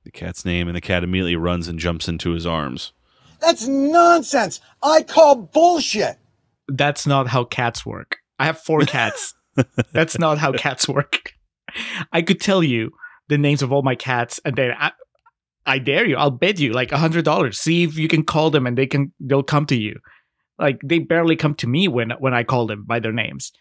[0.04, 0.68] the cat's name.
[0.68, 2.92] And the cat immediately runs and jumps into his arms.
[3.40, 4.60] That's nonsense.
[4.82, 6.18] I call bullshit.
[6.68, 8.18] That's not how cats work.
[8.38, 9.34] I have four cats.
[9.92, 11.32] That's not how cats work.
[12.12, 12.92] I could tell you
[13.28, 14.92] the names of all my cats, and then I,
[15.66, 16.16] I dare you.
[16.16, 17.60] I'll bet you like a hundred dollars.
[17.60, 19.12] See if you can call them, and they can.
[19.20, 19.96] They'll come to you.
[20.58, 23.52] Like they barely come to me when when I call them by their names.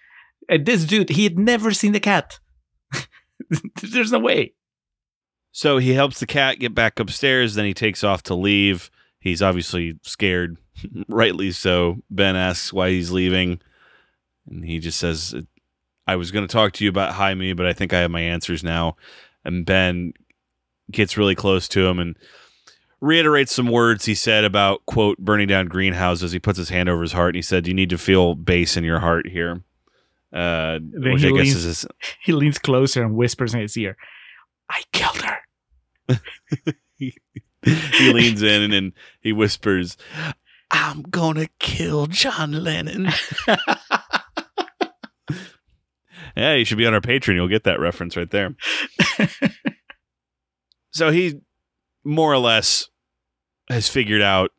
[0.49, 2.39] And this dude, he had never seen the cat.
[3.81, 4.53] There's no way.
[5.51, 7.55] So he helps the cat get back upstairs.
[7.55, 8.91] Then he takes off to leave.
[9.19, 10.57] He's obviously scared,
[11.07, 11.97] rightly so.
[12.09, 13.59] Ben asks why he's leaving.
[14.49, 15.35] And he just says,
[16.07, 18.21] I was going to talk to you about Jaime, but I think I have my
[18.21, 18.95] answers now.
[19.43, 20.13] And Ben
[20.91, 22.15] gets really close to him and
[23.01, 26.31] reiterates some words he said about, quote, burning down greenhouses.
[26.31, 28.75] He puts his hand over his heart and he said, You need to feel bass
[28.77, 29.63] in your heart here.
[30.31, 31.85] Uh, which he I guess leans- is his,
[32.21, 33.97] He leans closer and whispers in his ear,
[34.69, 35.38] "I killed her."
[36.97, 37.14] he
[37.99, 39.97] leans in and, and he whispers,
[40.72, 43.10] I'm gonna kill John Lennon.
[46.36, 47.36] yeah, you should be on our Patreon.
[47.36, 48.55] You'll get that reference right there.
[50.91, 51.41] so he
[52.03, 52.89] more or less
[53.70, 54.51] has figured out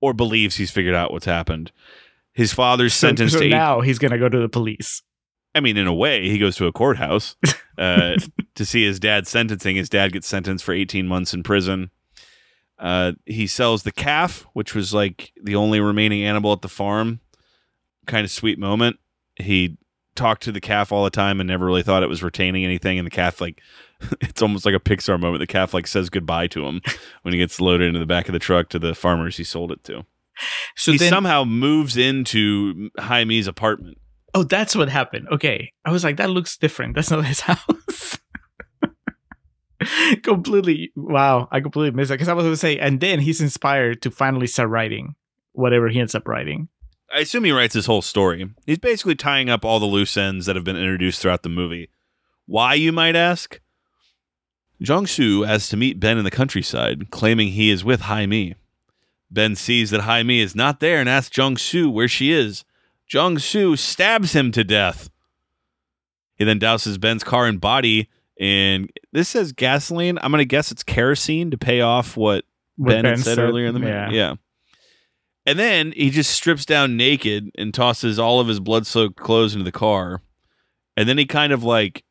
[0.00, 1.72] or believes he's figured out what's happened.
[2.32, 5.02] His father's sentenced so to eight now he's gonna go to the police.
[5.56, 7.34] I mean, in a way, he goes to a courthouse
[7.78, 8.16] uh,
[8.54, 9.76] to see his dad sentencing.
[9.76, 11.90] His dad gets sentenced for 18 months in prison.
[12.78, 17.20] Uh, he sells the calf, which was like the only remaining animal at the farm.
[18.06, 18.98] Kind of sweet moment.
[19.36, 19.78] He
[20.14, 22.98] talked to the calf all the time and never really thought it was retaining anything.
[22.98, 23.62] And the calf, like,
[24.20, 25.40] it's almost like a Pixar moment.
[25.40, 26.82] The calf, like, says goodbye to him
[27.22, 29.72] when he gets loaded into the back of the truck to the farmers he sold
[29.72, 30.04] it to.
[30.74, 33.96] So he then, somehow moves into Jaime's apartment.
[34.36, 35.28] Oh, that's what happened.
[35.32, 36.94] Okay, I was like, that looks different.
[36.94, 38.18] That's not his house.
[40.22, 40.92] completely.
[40.94, 44.02] Wow, I completely missed that because I was going to say, and then he's inspired
[44.02, 45.14] to finally start writing
[45.52, 46.68] whatever he ends up writing.
[47.12, 48.50] I assume he writes his whole story.
[48.66, 51.88] He's basically tying up all the loose ends that have been introduced throughout the movie.
[52.46, 53.60] Why, you might ask?
[54.82, 58.54] Jong Soo asks to meet Ben in the countryside, claiming he is with Hai Mi.
[59.30, 62.64] Ben sees that Hai Mi is not there and asks Jong Soo where she is.
[63.06, 65.10] Jong Soo stabs him to death.
[66.36, 70.18] He then douses Ben's car and body, and this says gasoline.
[70.20, 72.44] I'm going to guess it's kerosene to pay off what,
[72.76, 73.92] What ben, Ben said, said, earlier in the movie.
[73.92, 74.10] yeah.
[74.10, 74.34] Yeah.
[75.46, 79.54] And then he just strips down naked and tosses all of his blood soaked clothes
[79.54, 80.20] into the car.
[80.96, 82.02] And then he kind of like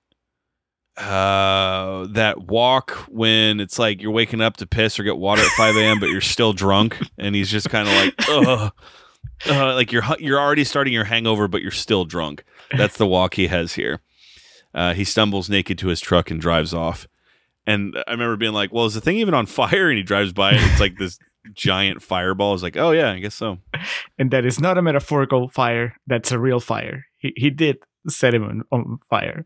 [0.97, 5.49] uh that walk when it's like you're waking up to piss or get water at
[5.49, 5.99] 5 a.m.
[5.99, 8.71] but you're still drunk and he's just kind of like ugh
[9.47, 12.43] uh, like you're you're already starting your hangover but you're still drunk
[12.77, 14.01] that's the walk he has here
[14.73, 17.07] uh, he stumbles naked to his truck and drives off
[17.67, 20.33] and i remember being like well is the thing even on fire and he drives
[20.33, 21.19] by and it's like this
[21.53, 23.59] giant fireball is like oh yeah i guess so
[24.17, 25.95] And that is not a metaphorical fire.
[26.07, 27.05] That's a real fire.
[27.17, 29.45] He, he did set him on, on fire.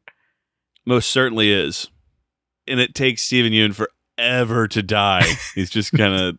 [0.85, 1.89] Most certainly is.
[2.67, 5.25] And it takes Steven Yeun forever to die.
[5.55, 6.37] He's just kind of,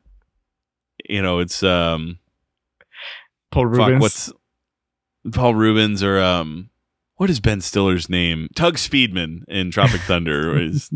[1.09, 2.20] you know, it's um,
[3.51, 4.01] Paul fuck, Reubens.
[4.01, 4.33] what's
[5.33, 6.71] Paul Reubens or um,
[7.17, 8.49] what is Ben Stiller's name?
[8.55, 10.91] Tugg Speedman in Tropic Thunder is.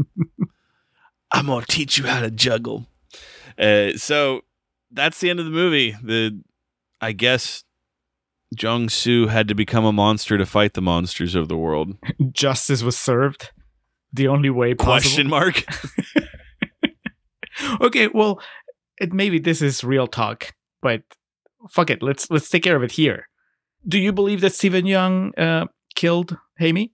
[1.33, 2.87] I'm gonna teach you how to juggle.
[3.59, 4.43] Uh, so
[4.91, 5.97] that's the end of the movie.
[6.03, 6.41] The,
[7.01, 7.65] I guess,
[8.59, 11.97] Jung Soo had to become a monster to fight the monsters of the world.
[12.33, 13.51] justice was served?
[14.13, 15.01] The only way possible.
[15.01, 15.65] Question mark.
[17.81, 18.41] okay, well,
[18.99, 21.03] it, maybe this is real talk, but
[21.71, 22.03] fuck it.
[22.03, 23.29] Let's let's take care of it here.
[23.87, 26.93] Do you believe that Steven Yeun uh, killed Hamey?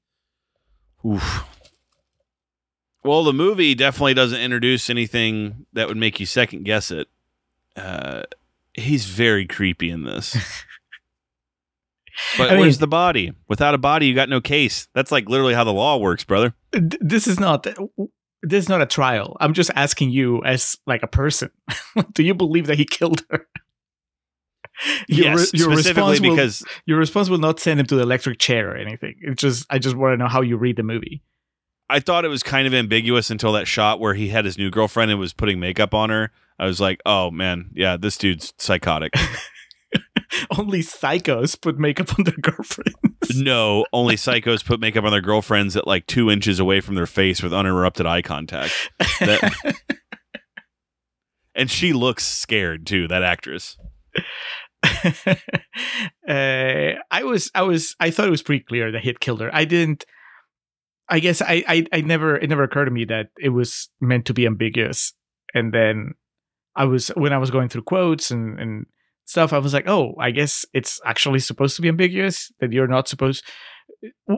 [1.07, 1.45] Oof.
[3.03, 7.09] Well, the movie definitely doesn't introduce anything that would make you second guess it.
[7.77, 8.23] Uh,
[8.75, 10.37] he's very creepy in this.
[12.37, 13.33] But I mean- where's the body?
[13.49, 14.89] Without a body, you got no case.
[14.95, 16.55] That's like literally how the law works, brother.
[16.73, 19.37] This is not this is not a trial.
[19.41, 21.51] I'm just asking you as like a person.
[22.13, 23.47] Do you believe that he killed her?
[25.09, 28.03] Your yes, your specifically response will- because Your response will not send him to the
[28.03, 29.17] electric chair or anything.
[29.21, 31.23] It's just I just want to know how you read the movie.
[31.89, 34.71] I thought it was kind of ambiguous until that shot where he had his new
[34.71, 36.31] girlfriend and was putting makeup on her.
[36.59, 39.13] I was like, oh man, yeah, this dude's psychotic.
[40.57, 42.97] Only psychos put makeup on their girlfriends.
[43.35, 47.07] no, only psychos put makeup on their girlfriends at like two inches away from their
[47.07, 48.73] face with uninterrupted eye contact.
[49.19, 49.75] That-
[51.57, 53.77] and she looks scared too, that actress.
[56.29, 59.41] uh, I was, I was, I thought it was pretty clear that he had killed
[59.41, 59.51] her.
[59.55, 60.05] I didn't.
[61.09, 64.27] I guess I, I, I never, it never occurred to me that it was meant
[64.27, 65.13] to be ambiguous.
[65.55, 66.15] And then
[66.77, 68.87] I was, when I was going through quotes and and
[69.31, 72.53] stuff, I was like, oh, I guess it's actually supposed to be ambiguous.
[72.61, 73.45] That you're not supposed.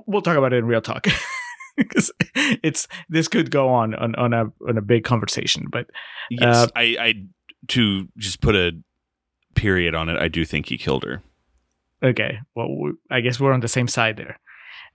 [0.06, 1.06] We'll talk about it in real talk.
[1.74, 2.12] Because
[2.62, 5.86] it's this could go on on on a on a big conversation, but
[6.28, 7.14] Yes, Uh, I, I
[7.68, 8.72] to just put a
[9.62, 10.18] period on it.
[10.18, 11.22] I do think he killed her.
[12.02, 14.40] Okay, well, we, I guess we're on the same side there.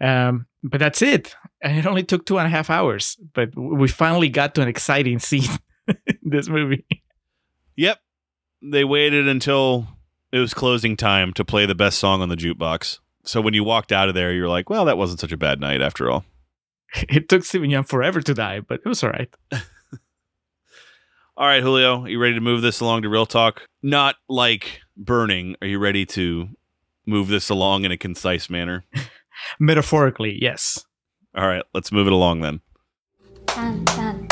[0.01, 1.33] Um, but that's it.
[1.61, 4.67] And it only took two and a half hours, but we finally got to an
[4.67, 5.49] exciting scene
[5.87, 6.85] in this movie.
[7.77, 7.97] Yep,
[8.61, 9.87] they waited until
[10.33, 12.99] it was closing time to play the best song on the jukebox.
[13.23, 15.61] So when you walked out of there, you're like, well, that wasn't such a bad
[15.61, 16.25] night after all.
[17.09, 19.29] It took Steven Yeun forever to die, but it was all right.
[21.39, 23.67] All right, Julio, are you ready to move this along to real talk?
[23.83, 25.55] Not like burning.
[25.61, 26.49] Are you ready to
[27.05, 28.85] move this along in a concise manner?
[29.59, 30.83] Metaphorically, yes.
[31.35, 34.26] All right, let's move it along then.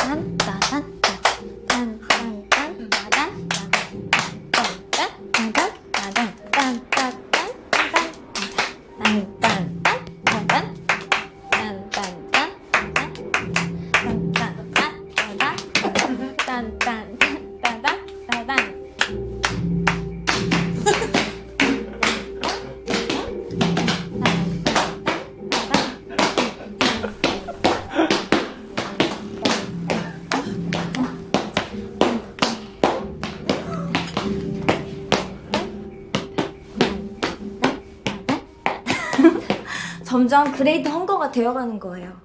[40.35, 42.24] 점점 그레이트 헝거가 되어가는 거예요.